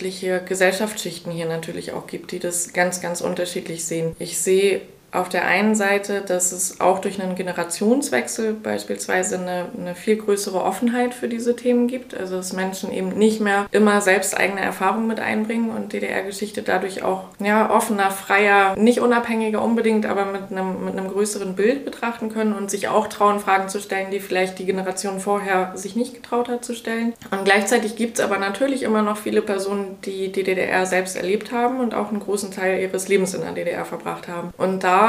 [0.00, 4.16] unterschiedliche Gesellschaftsschichten hier natürlich auch gibt, die das ganz, ganz unterschiedlich sehen.
[4.18, 4.80] Ich sehe
[5.12, 10.62] auf der einen Seite, dass es auch durch einen Generationswechsel beispielsweise eine, eine, viel größere
[10.62, 12.14] Offenheit für diese Themen gibt.
[12.14, 17.02] Also dass Menschen eben nicht mehr immer selbst eigene Erfahrungen mit einbringen und DDR-Geschichte dadurch
[17.02, 22.30] auch ja, offener, freier, nicht unabhängiger unbedingt, aber mit einem, mit einem größeren Bild betrachten
[22.30, 26.14] können und sich auch trauen, Fragen zu stellen, die vielleicht die Generation vorher sich nicht
[26.14, 27.14] getraut hat zu stellen.
[27.30, 31.52] Und gleichzeitig gibt es aber natürlich immer noch viele Personen, die die DDR selbst erlebt
[31.52, 34.50] haben und auch einen großen Teil ihres Lebens in der DDR verbracht haben.
[34.56, 34.99] Und da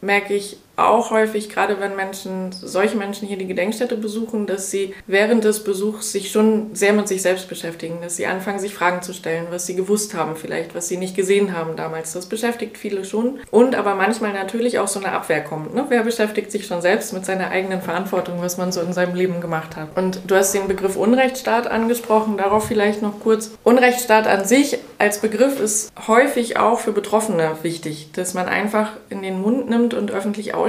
[0.00, 4.94] merke ich auch häufig, gerade wenn Menschen, solche Menschen hier die Gedenkstätte besuchen, dass sie
[5.06, 9.02] während des Besuchs sich schon sehr mit sich selbst beschäftigen, dass sie anfangen, sich Fragen
[9.02, 12.12] zu stellen, was sie gewusst haben vielleicht, was sie nicht gesehen haben damals.
[12.12, 13.38] Das beschäftigt viele schon.
[13.50, 15.74] Und aber manchmal natürlich auch so eine Abwehr kommt.
[15.74, 15.86] Ne?
[15.88, 19.40] Wer beschäftigt sich schon selbst mit seiner eigenen Verantwortung, was man so in seinem Leben
[19.40, 19.96] gemacht hat?
[19.96, 23.52] Und du hast den Begriff Unrechtsstaat angesprochen, darauf vielleicht noch kurz.
[23.62, 29.22] Unrechtsstaat an sich als Begriff ist häufig auch für Betroffene wichtig, dass man einfach in
[29.22, 30.63] den Mund nimmt und öffentlich ausspricht,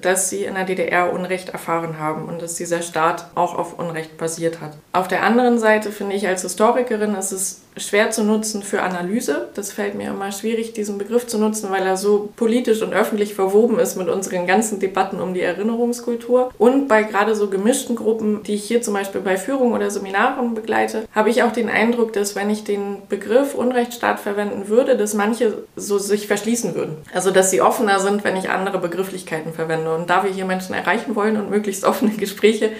[0.00, 4.16] dass sie in der DDR Unrecht erfahren haben und dass dieser Staat auch auf Unrecht
[4.16, 4.72] basiert hat.
[4.92, 9.48] Auf der anderen Seite finde ich als Historikerin ist es schwer zu nutzen für Analyse.
[9.54, 13.34] Das fällt mir immer schwierig, diesen Begriff zu nutzen, weil er so politisch und öffentlich
[13.34, 16.52] verwoben ist mit unseren ganzen Debatten um die Erinnerungskultur.
[16.58, 20.54] Und bei gerade so gemischten Gruppen, die ich hier zum Beispiel bei Führungen oder Seminaren
[20.54, 25.14] begleite, habe ich auch den Eindruck, dass wenn ich den Begriff Unrechtsstaat verwenden würde, dass
[25.14, 26.96] manche so sich verschließen würden.
[27.12, 29.94] Also dass sie offener sind, wenn ich andere Begrifflichkeiten verwende.
[29.94, 32.70] Und da wir hier Menschen erreichen wollen und möglichst offene Gespräche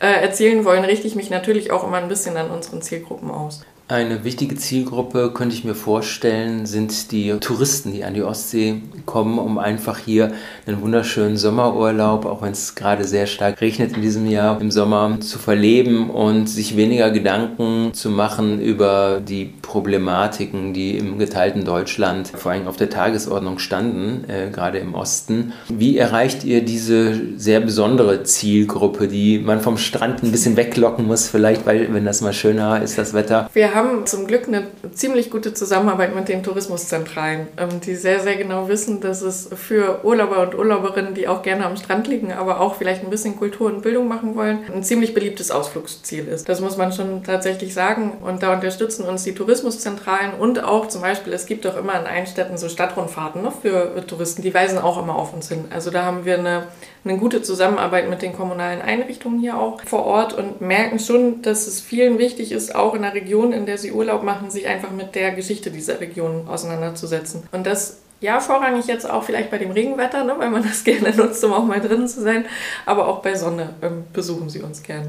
[0.00, 3.60] äh, erzielen wollen, richte ich mich natürlich auch immer ein bisschen an unseren Zielgruppen aus.
[3.90, 9.38] Eine wichtige Zielgruppe, könnte ich mir vorstellen, sind die Touristen, die an die Ostsee kommen,
[9.38, 10.32] um einfach hier
[10.66, 15.16] einen wunderschönen Sommerurlaub, auch wenn es gerade sehr stark regnet in diesem Jahr, im Sommer
[15.20, 22.28] zu verleben und sich weniger Gedanken zu machen über die Problematiken, die im geteilten Deutschland
[22.28, 25.54] vor allem auf der Tagesordnung standen, äh, gerade im Osten.
[25.70, 31.26] Wie erreicht ihr diese sehr besondere Zielgruppe, die man vom Strand ein bisschen weglocken muss,
[31.26, 33.48] vielleicht, weil wenn das mal schöner ist, das Wetter?
[33.54, 38.36] Wir haben zum Glück eine ziemlich gute Zusammenarbeit mit den Tourismuszentralen, ähm, die sehr, sehr
[38.36, 42.60] genau wissen, dass es für Urlauber und Urlauberinnen, die auch gerne am Strand liegen, aber
[42.60, 46.48] auch vielleicht ein bisschen Kultur und Bildung machen wollen, ein ziemlich beliebtes Ausflugsziel ist.
[46.48, 48.18] Das muss man schon tatsächlich sagen.
[48.22, 52.06] Und da unterstützen uns die Tourismuszentralen und auch zum Beispiel, es gibt auch immer in
[52.06, 55.66] allen Städten so Stadtrundfahrten ne, für Touristen, die weisen auch immer auf uns hin.
[55.70, 56.64] Also da haben wir eine
[57.04, 61.66] eine gute Zusammenarbeit mit den kommunalen Einrichtungen hier auch vor Ort und merken schon, dass
[61.66, 64.90] es vielen wichtig ist, auch in der Region, in der sie Urlaub machen, sich einfach
[64.90, 67.44] mit der Geschichte dieser Region auseinanderzusetzen.
[67.52, 71.14] Und das ja, vorrangig jetzt auch vielleicht bei dem Regenwetter, ne, weil man das gerne
[71.14, 72.46] nutzt, um auch mal drin zu sein,
[72.84, 75.08] aber auch bei Sonne ähm, besuchen sie uns gern.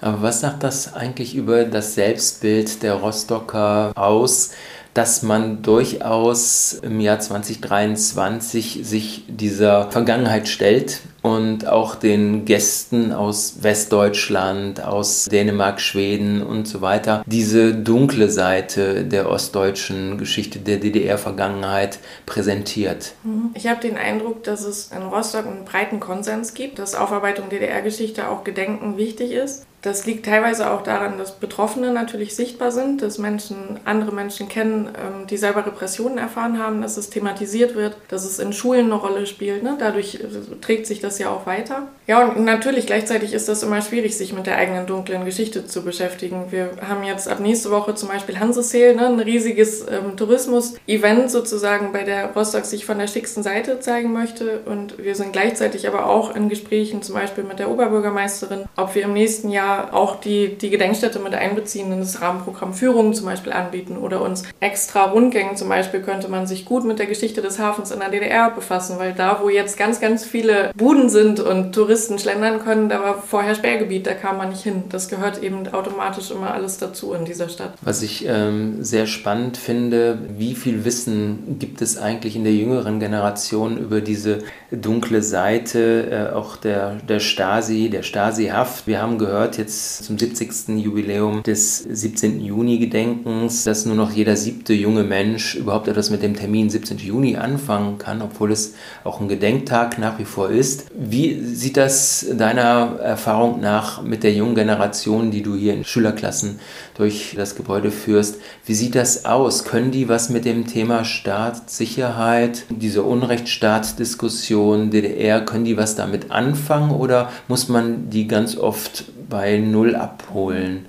[0.00, 4.52] Aber was sagt das eigentlich über das Selbstbild der Rostocker aus?
[4.94, 13.62] Dass man durchaus im Jahr 2023 sich dieser Vergangenheit stellt und auch den Gästen aus
[13.62, 21.98] Westdeutschland, aus Dänemark, Schweden und so weiter diese dunkle Seite der ostdeutschen Geschichte der DDR-Vergangenheit
[22.26, 23.12] präsentiert.
[23.22, 23.50] Mhm.
[23.54, 28.28] Ich habe den Eindruck, dass es in Rostock einen breiten Konsens gibt, dass Aufarbeitung DDR-Geschichte
[28.28, 29.66] auch Gedenken wichtig ist.
[29.82, 34.88] Das liegt teilweise auch daran, dass Betroffene natürlich sichtbar sind, dass Menschen, andere Menschen kennen,
[34.88, 38.94] ähm, die selber Repressionen erfahren haben, dass es thematisiert wird, dass es in Schulen eine
[38.94, 39.62] Rolle spielt.
[39.62, 39.76] Ne?
[39.78, 41.88] Dadurch äh, trägt sich das ja auch weiter.
[42.06, 45.82] Ja, und natürlich gleichzeitig ist das immer schwierig, sich mit der eigenen dunklen Geschichte zu
[45.82, 46.46] beschäftigen.
[46.50, 49.06] Wir haben jetzt ab nächste Woche zum Beispiel Hanseseel, ne?
[49.06, 54.60] ein riesiges ähm, Tourismus-Event sozusagen, bei der Rostock sich von der schicksten Seite zeigen möchte.
[54.66, 59.04] Und wir sind gleichzeitig aber auch in Gesprächen zum Beispiel mit der Oberbürgermeisterin, ob wir
[59.04, 63.52] im nächsten Jahr auch die, die Gedenkstätte mit einbeziehen in das Rahmenprogramm Führungen zum Beispiel
[63.52, 67.58] anbieten oder uns extra Rundgängen zum Beispiel könnte man sich gut mit der Geschichte des
[67.58, 71.72] Hafens in der DDR befassen, weil da, wo jetzt ganz, ganz viele Buden sind und
[71.72, 74.84] Touristen schlendern können, da war vorher Sperrgebiet, da kam man nicht hin.
[74.88, 77.72] Das gehört eben automatisch immer alles dazu in dieser Stadt.
[77.82, 83.00] Was ich ähm, sehr spannend finde, wie viel Wissen gibt es eigentlich in der jüngeren
[83.00, 84.38] Generation über diese
[84.70, 88.86] dunkle Seite äh, auch der, der Stasi, der Stasi-Haft.
[88.86, 90.82] Wir haben gehört, jetzt zum 70.
[90.82, 92.40] Jubiläum des 17.
[92.40, 96.98] Juni-Gedenkens, dass nur noch jeder siebte junge Mensch überhaupt etwas mit dem Termin 17.
[96.98, 100.86] Juni anfangen kann, obwohl es auch ein Gedenktag nach wie vor ist.
[100.94, 106.58] Wie sieht das deiner Erfahrung nach mit der jungen Generation, die du hier in Schülerklassen
[106.94, 108.38] durch das Gebäude führst?
[108.64, 109.64] Wie sieht das aus?
[109.64, 116.30] Können die was mit dem Thema Staat, Sicherheit, diese Unrechtsstaat-Diskussion, DDR, können die was damit
[116.30, 120.86] anfangen oder muss man die ganz oft bei Null abholen?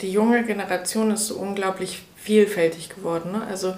[0.00, 3.32] Die junge Generation ist so unglaublich vielfältig geworden.
[3.32, 3.42] Ne?
[3.48, 3.74] Also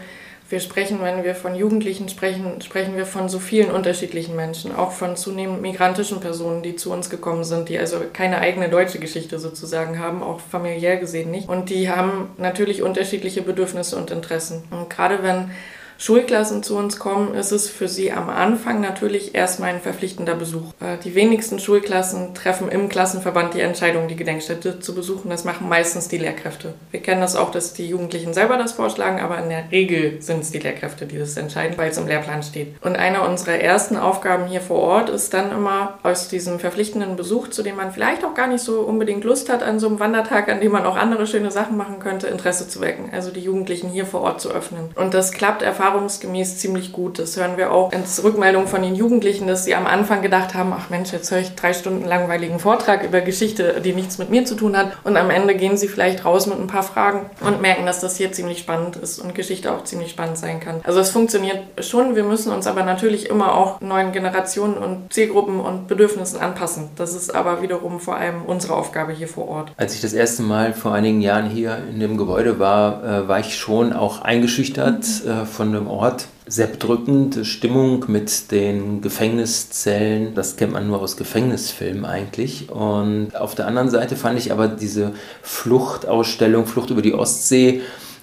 [0.50, 4.90] wir sprechen, wenn wir von Jugendlichen sprechen, sprechen wir von so vielen unterschiedlichen Menschen, auch
[4.90, 9.38] von zunehmend migrantischen Personen, die zu uns gekommen sind, die also keine eigene deutsche Geschichte
[9.38, 11.48] sozusagen haben, auch familiär gesehen nicht.
[11.48, 14.64] Und die haben natürlich unterschiedliche Bedürfnisse und Interessen.
[14.72, 15.53] Und gerade wenn
[16.01, 20.73] Schulklassen zu uns kommen, ist es für sie am Anfang natürlich erstmal ein verpflichtender Besuch.
[20.81, 25.29] Äh, die wenigsten Schulklassen treffen im Klassenverband die Entscheidung, die Gedenkstätte zu besuchen.
[25.29, 26.73] Das machen meistens die Lehrkräfte.
[26.91, 30.41] Wir kennen das auch, dass die Jugendlichen selber das vorschlagen, aber in der Regel sind
[30.41, 32.77] es die Lehrkräfte, die das entscheiden, weil es im Lehrplan steht.
[32.81, 37.49] Und eine unserer ersten Aufgaben hier vor Ort ist dann immer aus diesem verpflichtenden Besuch,
[37.49, 40.49] zu dem man vielleicht auch gar nicht so unbedingt Lust hat, an so einem Wandertag,
[40.49, 43.11] an dem man auch andere schöne Sachen machen könnte, Interesse zu wecken.
[43.13, 44.93] Also die Jugendlichen hier vor Ort zu öffnen.
[44.95, 47.18] Und das klappt erfahrungsgemäß erfahrungsgemäß ziemlich gut.
[47.18, 50.72] Das hören wir auch in Rückmeldungen von den Jugendlichen, dass sie am Anfang gedacht haben,
[50.76, 54.44] ach Mensch, jetzt höre ich drei Stunden langweiligen Vortrag über Geschichte, die nichts mit mir
[54.44, 54.92] zu tun hat.
[55.05, 58.16] Und am Ende gehen sie vielleicht raus mit ein paar Fragen und merken, dass das
[58.16, 60.81] hier ziemlich spannend ist und Geschichte auch ziemlich spannend sein kann.
[60.85, 62.14] Also es funktioniert schon.
[62.14, 66.90] Wir müssen uns aber natürlich immer auch neuen Generationen und Zielgruppen und Bedürfnissen anpassen.
[66.96, 69.72] Das ist aber wiederum vor allem unsere Aufgabe hier vor Ort.
[69.76, 73.40] Als ich das erste Mal vor einigen Jahren hier in dem Gebäude war, äh, war
[73.40, 75.46] ich schon auch eingeschüchtert mhm.
[75.46, 76.27] von dem Ort.
[76.47, 80.35] Sehr bedrückende Stimmung mit den Gefängniszellen.
[80.35, 82.71] Das kennt man nur aus Gefängnisfilmen eigentlich.
[82.71, 85.12] Und auf der anderen Seite fand ich aber diese
[85.43, 87.83] Fluchtausstellung, Flucht über die Ostsee,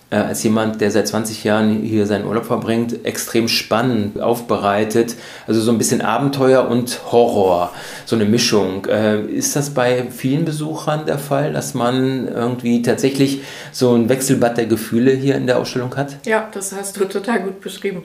[0.09, 5.15] äh, als jemand, der seit 20 Jahren hier seinen Urlaub verbringt, extrem spannend aufbereitet.
[5.47, 7.71] Also so ein bisschen Abenteuer und Horror,
[8.05, 8.85] so eine Mischung.
[8.85, 13.41] Äh, ist das bei vielen Besuchern der Fall, dass man irgendwie tatsächlich
[13.71, 16.17] so ein Wechselbad der Gefühle hier in der Ausstellung hat?
[16.25, 18.03] Ja, das hast du total gut beschrieben.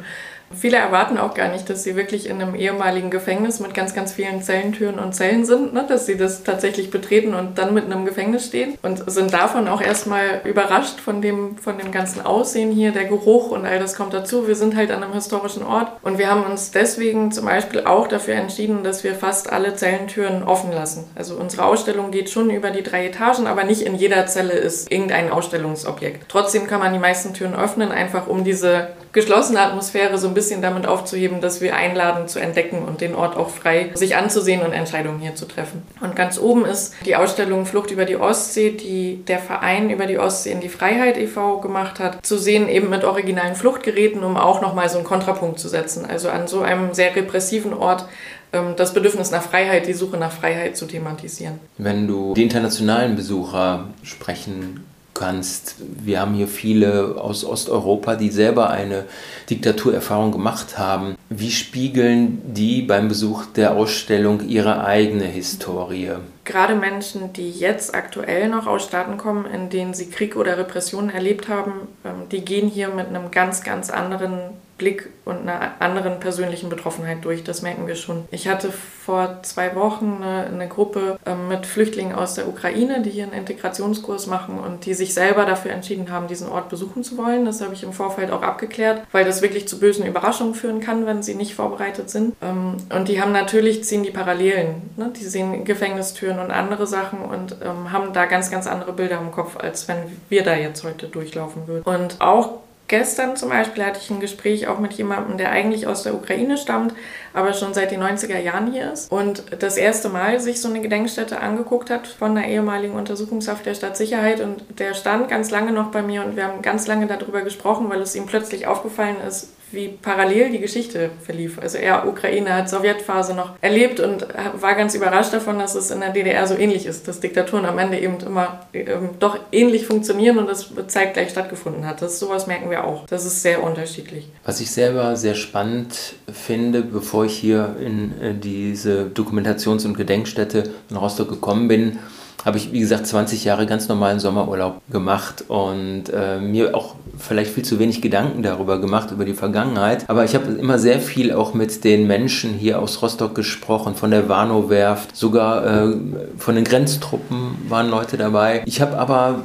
[0.54, 4.12] Viele erwarten auch gar nicht, dass sie wirklich in einem ehemaligen Gefängnis mit ganz, ganz
[4.12, 5.84] vielen Zellentüren und Zellen sind, ne?
[5.88, 9.80] dass sie das tatsächlich betreten und dann mit einem Gefängnis stehen und sind davon auch
[9.80, 14.14] erstmal überrascht von dem, von dem ganzen Aussehen hier, der Geruch und all das kommt
[14.14, 14.48] dazu.
[14.48, 18.08] Wir sind halt an einem historischen Ort und wir haben uns deswegen zum Beispiel auch
[18.08, 21.04] dafür entschieden, dass wir fast alle Zellentüren offen lassen.
[21.14, 24.90] Also unsere Ausstellung geht schon über die drei Etagen, aber nicht in jeder Zelle ist
[24.90, 26.26] irgendein Ausstellungsobjekt.
[26.28, 30.41] Trotzdem kann man die meisten Türen öffnen, einfach um diese geschlossene Atmosphäre so ein bisschen
[30.62, 34.72] damit aufzuheben, dass wir einladen zu entdecken und den Ort auch frei sich anzusehen und
[34.72, 35.82] Entscheidungen hier zu treffen.
[36.00, 40.18] Und ganz oben ist die Ausstellung Flucht über die Ostsee, die der Verein über die
[40.18, 41.60] Ostsee in die Freiheit e.V.
[41.60, 45.68] gemacht hat, zu sehen eben mit originalen Fluchtgeräten, um auch nochmal so einen Kontrapunkt zu
[45.68, 46.04] setzen.
[46.06, 48.06] Also an so einem sehr repressiven Ort
[48.52, 51.58] ähm, das Bedürfnis nach Freiheit, die Suche nach Freiheit zu thematisieren.
[51.78, 55.76] Wenn du die internationalen Besucher sprechen kannst.
[55.78, 59.04] Wir haben hier viele aus Osteuropa, die selber eine
[59.50, 61.16] Diktaturerfahrung gemacht haben.
[61.28, 66.12] Wie spiegeln die beim Besuch der Ausstellung ihre eigene Historie?
[66.44, 71.10] Gerade Menschen, die jetzt aktuell noch aus Staaten kommen, in denen sie Krieg oder Repressionen
[71.10, 71.72] erlebt haben,
[72.04, 74.50] ähm, die gehen hier mit einem ganz, ganz anderen
[74.82, 77.44] Blick und einer anderen persönlichen Betroffenheit durch.
[77.44, 78.24] Das merken wir schon.
[78.32, 83.10] Ich hatte vor zwei Wochen eine, eine Gruppe ähm, mit Flüchtlingen aus der Ukraine, die
[83.10, 87.16] hier einen Integrationskurs machen und die sich selber dafür entschieden haben, diesen Ort besuchen zu
[87.16, 87.44] wollen.
[87.44, 91.06] Das habe ich im Vorfeld auch abgeklärt, weil das wirklich zu bösen Überraschungen führen kann,
[91.06, 92.34] wenn sie nicht vorbereitet sind.
[92.42, 94.90] Ähm, und die haben natürlich, ziehen die Parallelen.
[94.96, 95.12] Ne?
[95.16, 99.30] Die sehen Gefängnistüren und andere Sachen und ähm, haben da ganz, ganz andere Bilder im
[99.30, 101.84] Kopf, als wenn wir da jetzt heute durchlaufen würden.
[101.84, 102.58] Und auch
[102.92, 106.58] Gestern zum Beispiel hatte ich ein Gespräch auch mit jemandem, der eigentlich aus der Ukraine
[106.58, 106.92] stammt,
[107.32, 110.82] aber schon seit den 90er Jahren hier ist und das erste Mal sich so eine
[110.82, 115.90] Gedenkstätte angeguckt hat von der ehemaligen Untersuchungshaft der Stadtsicherheit und der stand ganz lange noch
[115.90, 119.48] bei mir und wir haben ganz lange darüber gesprochen, weil es ihm plötzlich aufgefallen ist,
[119.72, 121.58] wie parallel die Geschichte verlief.
[121.60, 124.26] Also er Ukraine hat Sowjetphase noch erlebt und
[124.60, 127.78] war ganz überrascht davon, dass es in der DDR so ähnlich ist, dass Diktaturen am
[127.78, 132.02] Ende eben immer ähm, doch ähnlich funktionieren und das zeitgleich stattgefunden hat.
[132.02, 133.06] Das sowas merken wir auch.
[133.06, 134.28] Das ist sehr unterschiedlich.
[134.44, 140.64] Was ich selber sehr spannend finde, bevor ich hier in äh, diese Dokumentations- und Gedenkstätte
[140.90, 141.98] in Rostock gekommen bin,
[142.44, 147.52] habe ich, wie gesagt, 20 Jahre ganz normalen Sommerurlaub gemacht und äh, mir auch vielleicht
[147.52, 150.08] viel zu wenig Gedanken darüber gemacht, über die Vergangenheit.
[150.08, 154.10] Aber ich habe immer sehr viel auch mit den Menschen hier aus Rostock gesprochen, von
[154.10, 155.96] der Warnow-Werft, sogar äh,
[156.36, 158.62] von den Grenztruppen waren Leute dabei.
[158.66, 159.42] Ich habe aber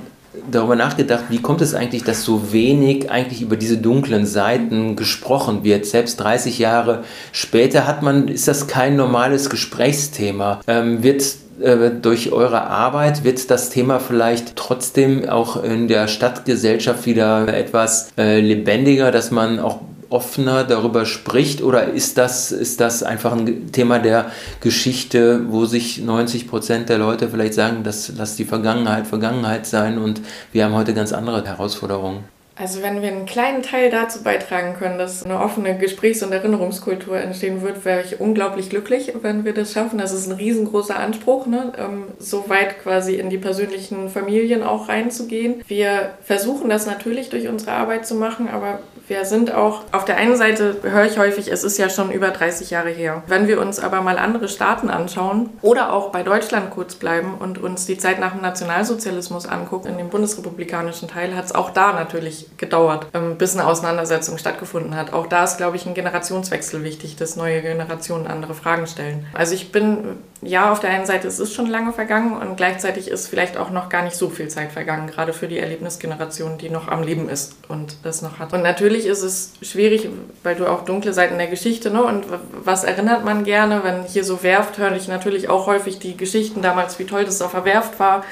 [0.50, 5.64] darüber nachgedacht, wie kommt es eigentlich, dass so wenig eigentlich über diese dunklen Seiten gesprochen
[5.64, 5.86] wird.
[5.86, 10.62] Selbst 30 Jahre später hat man, ist das kein normales Gesprächsthema.
[10.68, 11.24] Ähm, wird
[11.62, 18.10] äh, durch eure Arbeit wird das Thema vielleicht trotzdem auch in der Stadtgesellschaft wieder etwas
[18.18, 23.72] äh, lebendiger, dass man auch offener darüber spricht oder ist das, ist das einfach ein
[23.72, 29.08] Thema der Geschichte, wo sich 90 Prozent der Leute vielleicht sagen, dass lass die Vergangenheit
[29.08, 32.24] Vergangenheit sein und wir haben heute ganz andere Herausforderungen?
[32.60, 37.16] Also wenn wir einen kleinen Teil dazu beitragen können, dass eine offene Gesprächs- und Erinnerungskultur
[37.16, 40.00] entstehen wird, wäre ich unglaublich glücklich, wenn wir das schaffen.
[40.00, 41.74] Das ist ein riesengroßer Anspruch, ne?
[41.78, 45.62] Ähm, so weit quasi in die persönlichen Familien auch reinzugehen.
[45.68, 50.18] Wir versuchen das natürlich durch unsere Arbeit zu machen, aber wir sind auch, auf der
[50.18, 53.24] einen Seite höre ich häufig, es ist ja schon über 30 Jahre her.
[53.28, 57.58] Wenn wir uns aber mal andere Staaten anschauen oder auch bei Deutschland kurz bleiben und
[57.58, 61.94] uns die Zeit nach dem Nationalsozialismus angucken, in dem bundesrepublikanischen Teil, hat es auch da
[61.94, 65.14] natürlich gedauert, ähm, bis eine Auseinandersetzung stattgefunden hat.
[65.14, 69.26] Auch da ist, glaube ich, ein Generationswechsel wichtig, dass neue Generationen andere Fragen stellen.
[69.34, 73.08] Also ich bin, ja, auf der einen Seite es ist schon lange vergangen und gleichzeitig
[73.08, 76.70] ist vielleicht auch noch gar nicht so viel Zeit vergangen, gerade für die Erlebnisgeneration, die
[76.70, 78.54] noch am Leben ist und das noch hat.
[78.54, 80.10] Und natürlich ist es schwierig,
[80.44, 82.04] weil du auch dunkle Seiten der Geschichte, ne?
[82.04, 82.26] Und
[82.64, 86.62] was erinnert man gerne, wenn hier so werft, höre ich natürlich auch häufig die Geschichten
[86.62, 88.24] damals, wie toll das auf der Werft war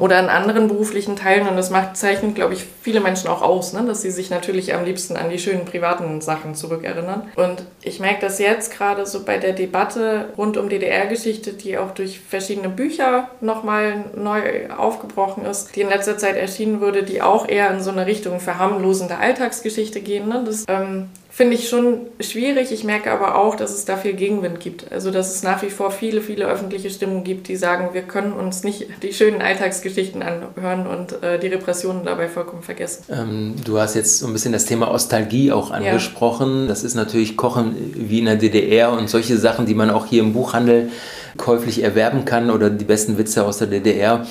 [0.00, 1.48] oder in anderen beruflichen Teilen.
[1.48, 3.84] Und das macht, zeichnet, glaube ich, viele Menschen auch aus, ne?
[3.86, 7.28] dass sie sich natürlich am liebsten an die schönen privaten Sachen zurückerinnern.
[7.36, 11.92] Und ich merke das jetzt gerade so bei der Debatte rund um DDR-Geschichte, die auch
[11.92, 17.48] durch verschiedene Bücher nochmal neu aufgebrochen ist, die in letzter Zeit erschienen wurde, die auch
[17.48, 20.28] eher in so eine Richtung verharmlosende Alltagsgeschichte gehen.
[20.28, 20.42] Ne?
[20.44, 21.08] Das ähm,
[21.40, 22.70] finde ich schon schwierig.
[22.70, 24.92] Ich merke aber auch, dass es da viel Gegenwind gibt.
[24.92, 28.34] Also, dass es nach wie vor viele, viele öffentliche Stimmen gibt, die sagen, wir können
[28.34, 33.04] uns nicht die schönen Alltagsgeschichten anhören und äh, die Repressionen dabei vollkommen vergessen.
[33.08, 36.64] Ähm, du hast jetzt so ein bisschen das Thema Ostalgie auch angesprochen.
[36.64, 36.68] Ja.
[36.68, 40.22] Das ist natürlich Kochen wie in der DDR und solche Sachen, die man auch hier
[40.22, 40.90] im Buchhandel
[41.38, 44.26] käuflich erwerben kann oder die besten Witze aus der DDR.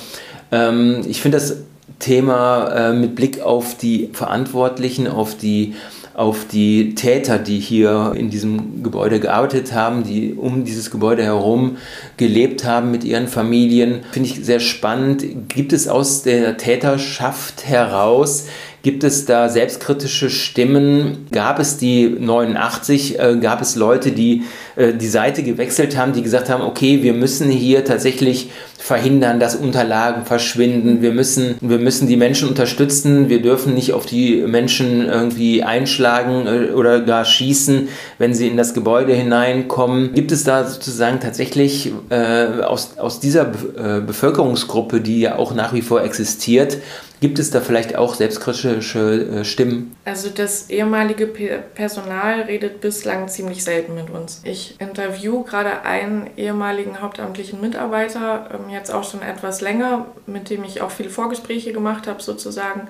[0.52, 1.56] Ähm, ich finde das
[1.98, 5.74] Thema äh, mit Blick auf die Verantwortlichen, auf die
[6.14, 11.76] auf die Täter, die hier in diesem Gebäude gearbeitet haben, die um dieses Gebäude herum
[12.16, 14.00] gelebt haben mit ihren Familien.
[14.10, 15.24] Finde ich sehr spannend.
[15.48, 18.46] Gibt es aus der Täterschaft heraus
[18.82, 21.26] Gibt es da selbstkritische Stimmen?
[21.32, 23.18] Gab es die 89?
[23.18, 24.44] Äh, gab es Leute, die
[24.76, 29.54] äh, die Seite gewechselt haben, die gesagt haben, okay, wir müssen hier tatsächlich verhindern, dass
[29.54, 31.02] Unterlagen verschwinden.
[31.02, 33.28] Wir müssen, wir müssen die Menschen unterstützen.
[33.28, 38.56] Wir dürfen nicht auf die Menschen irgendwie einschlagen äh, oder gar schießen, wenn sie in
[38.56, 40.14] das Gebäude hineinkommen.
[40.14, 45.74] Gibt es da sozusagen tatsächlich äh, aus, aus dieser äh, Bevölkerungsgruppe, die ja auch nach
[45.74, 46.78] wie vor existiert,
[47.20, 49.94] Gibt es da vielleicht auch selbstkritische äh, Stimmen?
[50.06, 54.40] Also das ehemalige Personal redet bislang ziemlich selten mit uns.
[54.44, 60.64] Ich interview gerade einen ehemaligen hauptamtlichen Mitarbeiter, ähm, jetzt auch schon etwas länger, mit dem
[60.64, 62.88] ich auch viele Vorgespräche gemacht habe sozusagen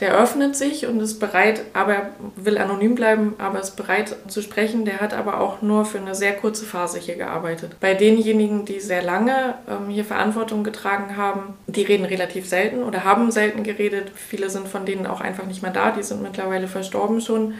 [0.00, 4.42] der öffnet sich und ist bereit, aber er will anonym bleiben, aber ist bereit zu
[4.42, 4.84] sprechen.
[4.84, 7.76] Der hat aber auch nur für eine sehr kurze Phase hier gearbeitet.
[7.80, 13.02] Bei denjenigen, die sehr lange ähm, hier Verantwortung getragen haben, die reden relativ selten oder
[13.02, 14.12] haben selten geredet.
[14.14, 17.54] Viele sind von denen auch einfach nicht mehr da, die sind mittlerweile verstorben schon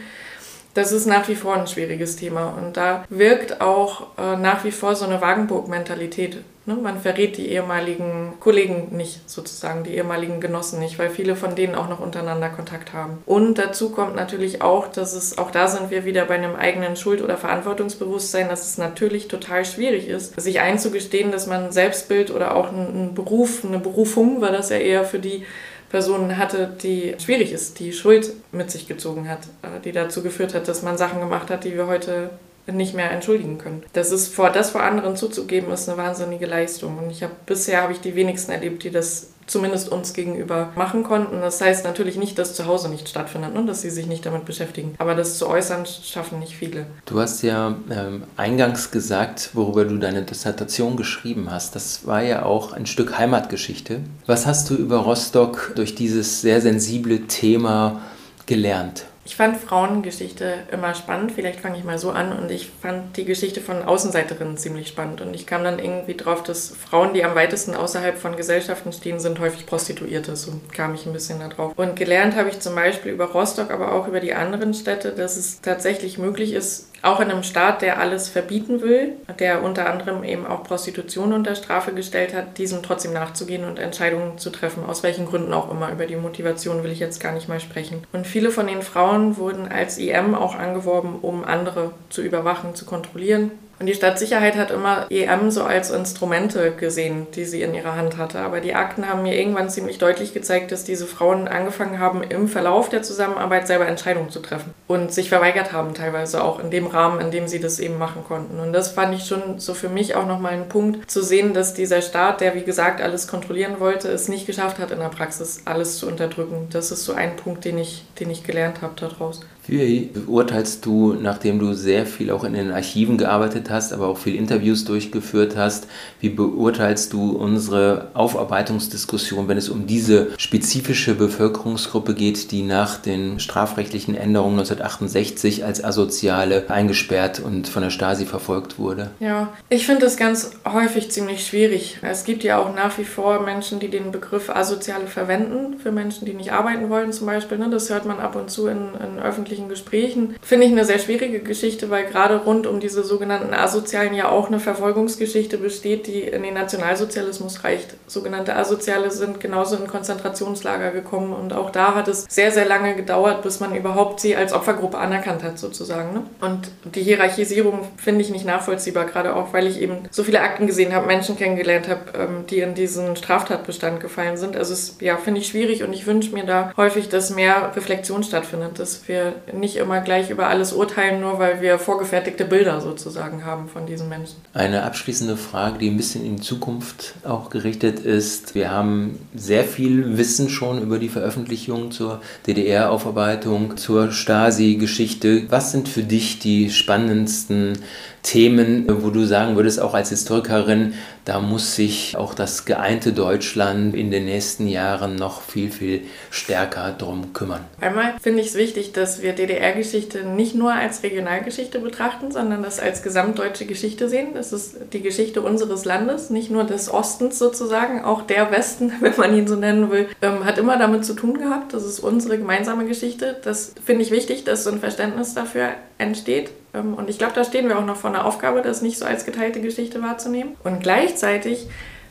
[0.73, 2.53] das ist nach wie vor ein schwieriges Thema.
[2.57, 6.37] Und da wirkt auch äh, nach wie vor so eine Wagenburg-Mentalität.
[6.69, 6.75] Ne?
[6.75, 11.73] Man verrät die ehemaligen Kollegen nicht, sozusagen, die ehemaligen Genossen nicht, weil viele von denen
[11.73, 13.17] auch noch untereinander Kontakt haben.
[13.25, 16.95] Und dazu kommt natürlich auch, dass es, auch da sind wir wieder bei einem eigenen
[16.95, 22.29] Schuld- oder Verantwortungsbewusstsein, dass es natürlich total schwierig ist, sich einzugestehen, dass man ein Selbstbild
[22.29, 25.45] oder auch einen Beruf, eine Berufung, weil das ja eher für die
[25.89, 30.53] Personen hatte, die schwierig ist, die Schuld mit sich gezogen hat, äh, die dazu geführt
[30.53, 32.29] hat, dass man Sachen gemacht hat, die wir heute
[32.71, 33.83] nicht mehr entschuldigen können.
[33.93, 36.97] Das ist vor das vor anderen zuzugeben, ist eine wahnsinnige Leistung.
[36.97, 41.03] Und ich habe bisher habe ich die wenigsten erlebt, die das zumindest uns gegenüber machen
[41.03, 41.41] konnten.
[41.41, 43.67] Das heißt natürlich nicht, dass zu Hause nicht stattfindet und ne?
[43.67, 44.95] dass sie sich nicht damit beschäftigen.
[44.97, 46.85] Aber das zu äußern schaffen nicht viele.
[47.05, 51.75] Du hast ja ähm, eingangs gesagt, worüber du deine Dissertation geschrieben hast.
[51.75, 54.01] Das war ja auch ein Stück Heimatgeschichte.
[54.25, 58.01] Was hast du über Rostock durch dieses sehr sensible Thema
[58.45, 59.05] gelernt?
[59.29, 61.33] Ich fand Frauengeschichte immer spannend.
[61.33, 62.35] Vielleicht fange ich mal so an.
[62.35, 65.21] Und ich fand die Geschichte von Außenseiterinnen ziemlich spannend.
[65.21, 69.19] Und ich kam dann irgendwie drauf, dass Frauen, die am weitesten außerhalb von Gesellschaften stehen,
[69.19, 70.35] sind häufig Prostituierte.
[70.35, 71.73] So kam ich ein bisschen da drauf.
[71.75, 75.37] Und gelernt habe ich zum Beispiel über Rostock, aber auch über die anderen Städte, dass
[75.37, 80.23] es tatsächlich möglich ist, auch in einem Staat, der alles verbieten will, der unter anderem
[80.23, 85.03] eben auch Prostitution unter Strafe gestellt hat, diesem trotzdem nachzugehen und Entscheidungen zu treffen, aus
[85.03, 85.91] welchen Gründen auch immer.
[85.91, 88.03] Über die Motivation will ich jetzt gar nicht mal sprechen.
[88.11, 92.85] Und viele von den Frauen wurden als IM auch angeworben, um andere zu überwachen, zu
[92.85, 97.95] kontrollieren Und die Stadtsicherheit hat immer EM so als Instrumente gesehen, die sie in ihrer
[97.95, 98.39] Hand hatte.
[98.39, 102.49] Aber die Akten haben mir irgendwann ziemlich deutlich gezeigt, dass diese Frauen angefangen haben, im
[102.49, 106.87] Verlauf der Zusammenarbeit selber Entscheidungen zu treffen und sich verweigert haben, teilweise auch in dem
[106.87, 108.59] Rahmen, in dem sie das eben machen konnten.
[108.59, 111.73] Und das fand ich schon so für mich auch nochmal ein Punkt zu sehen, dass
[111.73, 115.61] dieser Staat, der wie gesagt alles kontrollieren wollte, es nicht geschafft hat in der Praxis,
[115.63, 116.67] alles zu unterdrücken.
[116.71, 119.39] Das ist so ein Punkt, den ich, den ich gelernt habe daraus.
[119.69, 124.17] Wie beurteilst du, nachdem du sehr viel auch in den Archiven gearbeitet hast, aber auch
[124.17, 125.87] viel Interviews durchgeführt hast,
[126.19, 133.39] wie beurteilst du unsere Aufarbeitungsdiskussion, wenn es um diese spezifische Bevölkerungsgruppe geht, die nach den
[133.39, 139.11] strafrechtlichen Änderungen 1968 als Asoziale eingesperrt und von der Stasi verfolgt wurde?
[139.19, 141.99] Ja, ich finde das ganz häufig ziemlich schwierig.
[142.01, 146.25] Es gibt ja auch nach wie vor Menschen, die den Begriff Asoziale verwenden, für Menschen,
[146.25, 147.59] die nicht arbeiten wollen zum Beispiel.
[147.59, 147.69] Ne?
[147.69, 150.35] Das hört man ab und zu in, in öffentlichen öffentlichen Gesprächen.
[150.41, 154.47] Finde ich eine sehr schwierige Geschichte, weil gerade rund um diese sogenannten Asozialen ja auch
[154.47, 157.95] eine Verfolgungsgeschichte besteht, die in den Nationalsozialismus reicht.
[158.07, 162.95] Sogenannte Asoziale sind genauso in Konzentrationslager gekommen und auch da hat es sehr, sehr lange
[162.95, 166.13] gedauert, bis man überhaupt sie als Opfergruppe anerkannt hat sozusagen.
[166.13, 166.23] Ne?
[166.41, 170.67] Und die Hierarchisierung finde ich nicht nachvollziehbar, gerade auch, weil ich eben so viele Akten
[170.67, 174.55] gesehen habe, Menschen kennengelernt habe, ähm, die in diesen Straftatbestand gefallen sind.
[174.55, 178.23] Also es ja, finde ich schwierig und ich wünsche mir da häufig, dass mehr Reflexion
[178.23, 183.45] stattfindet, dass wir nicht immer gleich über alles urteilen, nur weil wir vorgefertigte Bilder sozusagen
[183.45, 184.37] haben von diesen Menschen.
[184.53, 188.55] Eine abschließende Frage, die ein bisschen in Zukunft auch gerichtet ist.
[188.55, 195.43] Wir haben sehr viel Wissen schon über die Veröffentlichung zur DDR-Aufarbeitung, zur Stasi-Geschichte.
[195.49, 197.79] Was sind für dich die spannendsten
[198.23, 200.93] Themen, wo du sagen würdest, auch als Historikerin,
[201.25, 206.01] da muss sich auch das geeinte Deutschland in den nächsten Jahren noch viel, viel
[206.31, 207.65] stärker drum kümmern?
[207.79, 212.79] Einmal finde ich es wichtig, dass wir DDR-Geschichte nicht nur als Regionalgeschichte betrachten, sondern das
[212.79, 214.29] als gesamtdeutsche Geschichte sehen.
[214.33, 219.15] Das ist die Geschichte unseres Landes, nicht nur des Ostens sozusagen, auch der Westen, wenn
[219.15, 221.73] man ihn so nennen will, ähm, hat immer damit zu tun gehabt.
[221.73, 223.37] Das ist unsere gemeinsame Geschichte.
[223.43, 226.49] Das finde ich wichtig, dass so ein Verständnis dafür entsteht.
[226.79, 229.05] Ähm, und ich glaube, da stehen wir auch noch vor einer Aufgabe, das nicht so
[229.05, 230.55] als geteilte Geschichte wahrzunehmen.
[230.63, 231.67] Und gleichzeitig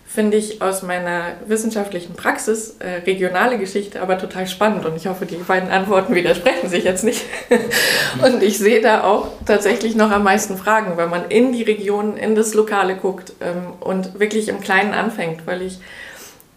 [0.09, 5.27] finde ich aus meiner wissenschaftlichen Praxis äh, regionale Geschichte aber total spannend und ich hoffe,
[5.27, 7.27] die beiden Antworten widersprechen sich jetzt nicht.
[8.25, 12.17] und ich sehe da auch tatsächlich noch am meisten Fragen, weil man in die Regionen,
[12.17, 15.79] in das Lokale guckt ähm, und wirklich im Kleinen anfängt, weil ich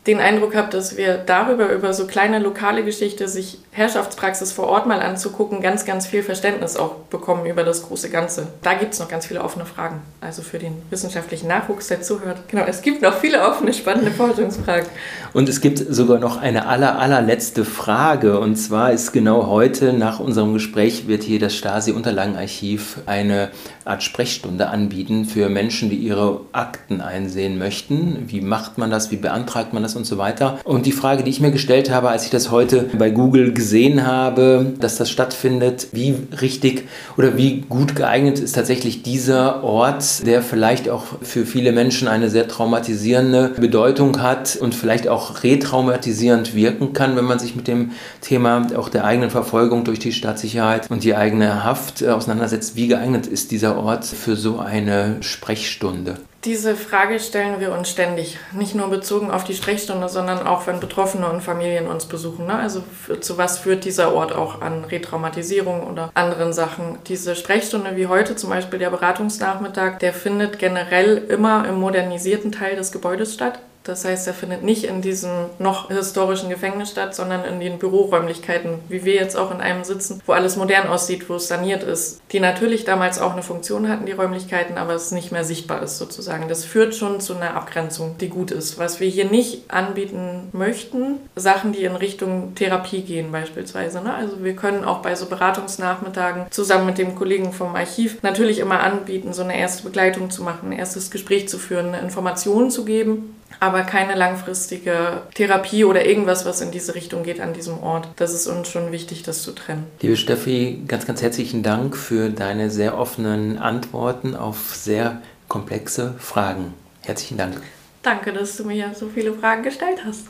[0.08, 4.88] den Eindruck habe, dass wir darüber, über so kleine lokale Geschichte, sich Herrschaftspraxis vor Ort
[4.88, 8.48] mal anzugucken, ganz, ganz viel Verständnis auch bekommen über das große Ganze.
[8.64, 10.02] Da gibt es noch ganz viele offene Fragen.
[10.20, 12.40] Also für den wissenschaftlichen Nachwuchs, der zuhört.
[12.48, 14.88] Genau, es gibt noch viele offene, spannende Forschungsfragen.
[15.34, 18.40] Und es gibt sogar noch eine aller, allerletzte Frage.
[18.40, 23.52] Und zwar ist genau heute nach unserem Gespräch wird hier das Stasi-Unterlagenarchiv eine
[23.86, 28.26] Art Sprechstunde anbieten für Menschen, die ihre Akten einsehen möchten.
[28.28, 29.12] Wie macht man das?
[29.12, 29.92] Wie beantragt man das?
[29.96, 30.60] und so weiter.
[30.64, 34.06] Und die Frage, die ich mir gestellt habe, als ich das heute bei Google gesehen
[34.06, 40.42] habe, dass das stattfindet, wie richtig oder wie gut geeignet ist tatsächlich dieser Ort, der
[40.42, 46.94] vielleicht auch für viele Menschen eine sehr traumatisierende Bedeutung hat und vielleicht auch retraumatisierend wirken
[46.94, 51.04] kann, wenn man sich mit dem Thema auch der eigenen Verfolgung durch die Staatssicherheit und
[51.04, 52.76] die eigene Haft auseinandersetzt.
[52.76, 56.18] Wie geeignet ist dieser Ort für so eine Sprechstunde?
[56.44, 60.80] Diese Frage stellen wir uns ständig, nicht nur bezogen auf die Sprechstunde, sondern auch wenn
[60.80, 62.48] Betroffene und Familien uns besuchen.
[62.48, 62.56] Ne?
[62.56, 62.84] Also
[63.20, 66.98] zu was führt dieser Ort auch an Retraumatisierung oder anderen Sachen?
[67.08, 72.76] Diese Sprechstunde wie heute zum Beispiel der Beratungsnachmittag, der findet generell immer im modernisierten Teil
[72.76, 73.60] des Gebäudes statt.
[73.84, 78.80] Das heißt, er findet nicht in diesem noch historischen Gefängnis statt, sondern in den Büroräumlichkeiten,
[78.90, 82.22] wie wir jetzt auch in einem sitzen, wo alles modern aussieht, wo es saniert ist,
[82.32, 85.98] die natürlich damals auch eine Funktion hatten, die Räumlichkeiten, aber es nicht mehr sichtbar ist
[85.98, 86.48] sozusagen.
[86.48, 88.78] Das führt schon zu einer Abgrenzung, die gut ist.
[88.78, 94.02] Was wir hier nicht anbieten möchten, Sachen, die in Richtung Therapie gehen beispielsweise.
[94.02, 94.14] Ne?
[94.14, 98.82] Also wir können auch bei so Beratungsnachmittagen zusammen mit dem Kollegen vom Archiv natürlich immer
[98.82, 102.86] anbieten, so eine erste Begleitung zu machen, ein erstes Gespräch zu führen, eine Information zu
[102.86, 108.08] geben aber keine langfristige Therapie oder irgendwas, was in diese Richtung geht an diesem Ort.
[108.16, 109.86] Das ist uns schon wichtig, das zu trennen.
[110.02, 116.74] Liebe Steffi, ganz, ganz herzlichen Dank für deine sehr offenen Antworten auf sehr komplexe Fragen.
[117.02, 117.62] Herzlichen Dank.
[118.04, 120.26] Danke, dass du mir so viele Fragen gestellt hast.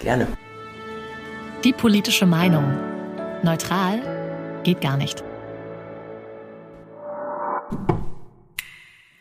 [0.00, 0.26] Gerne.
[1.64, 2.76] Die politische Meinung.
[3.42, 4.00] Neutral
[4.62, 5.22] geht gar nicht.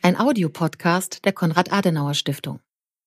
[0.01, 2.59] Ein Audiopodcast der Konrad-Adenauer-Stiftung.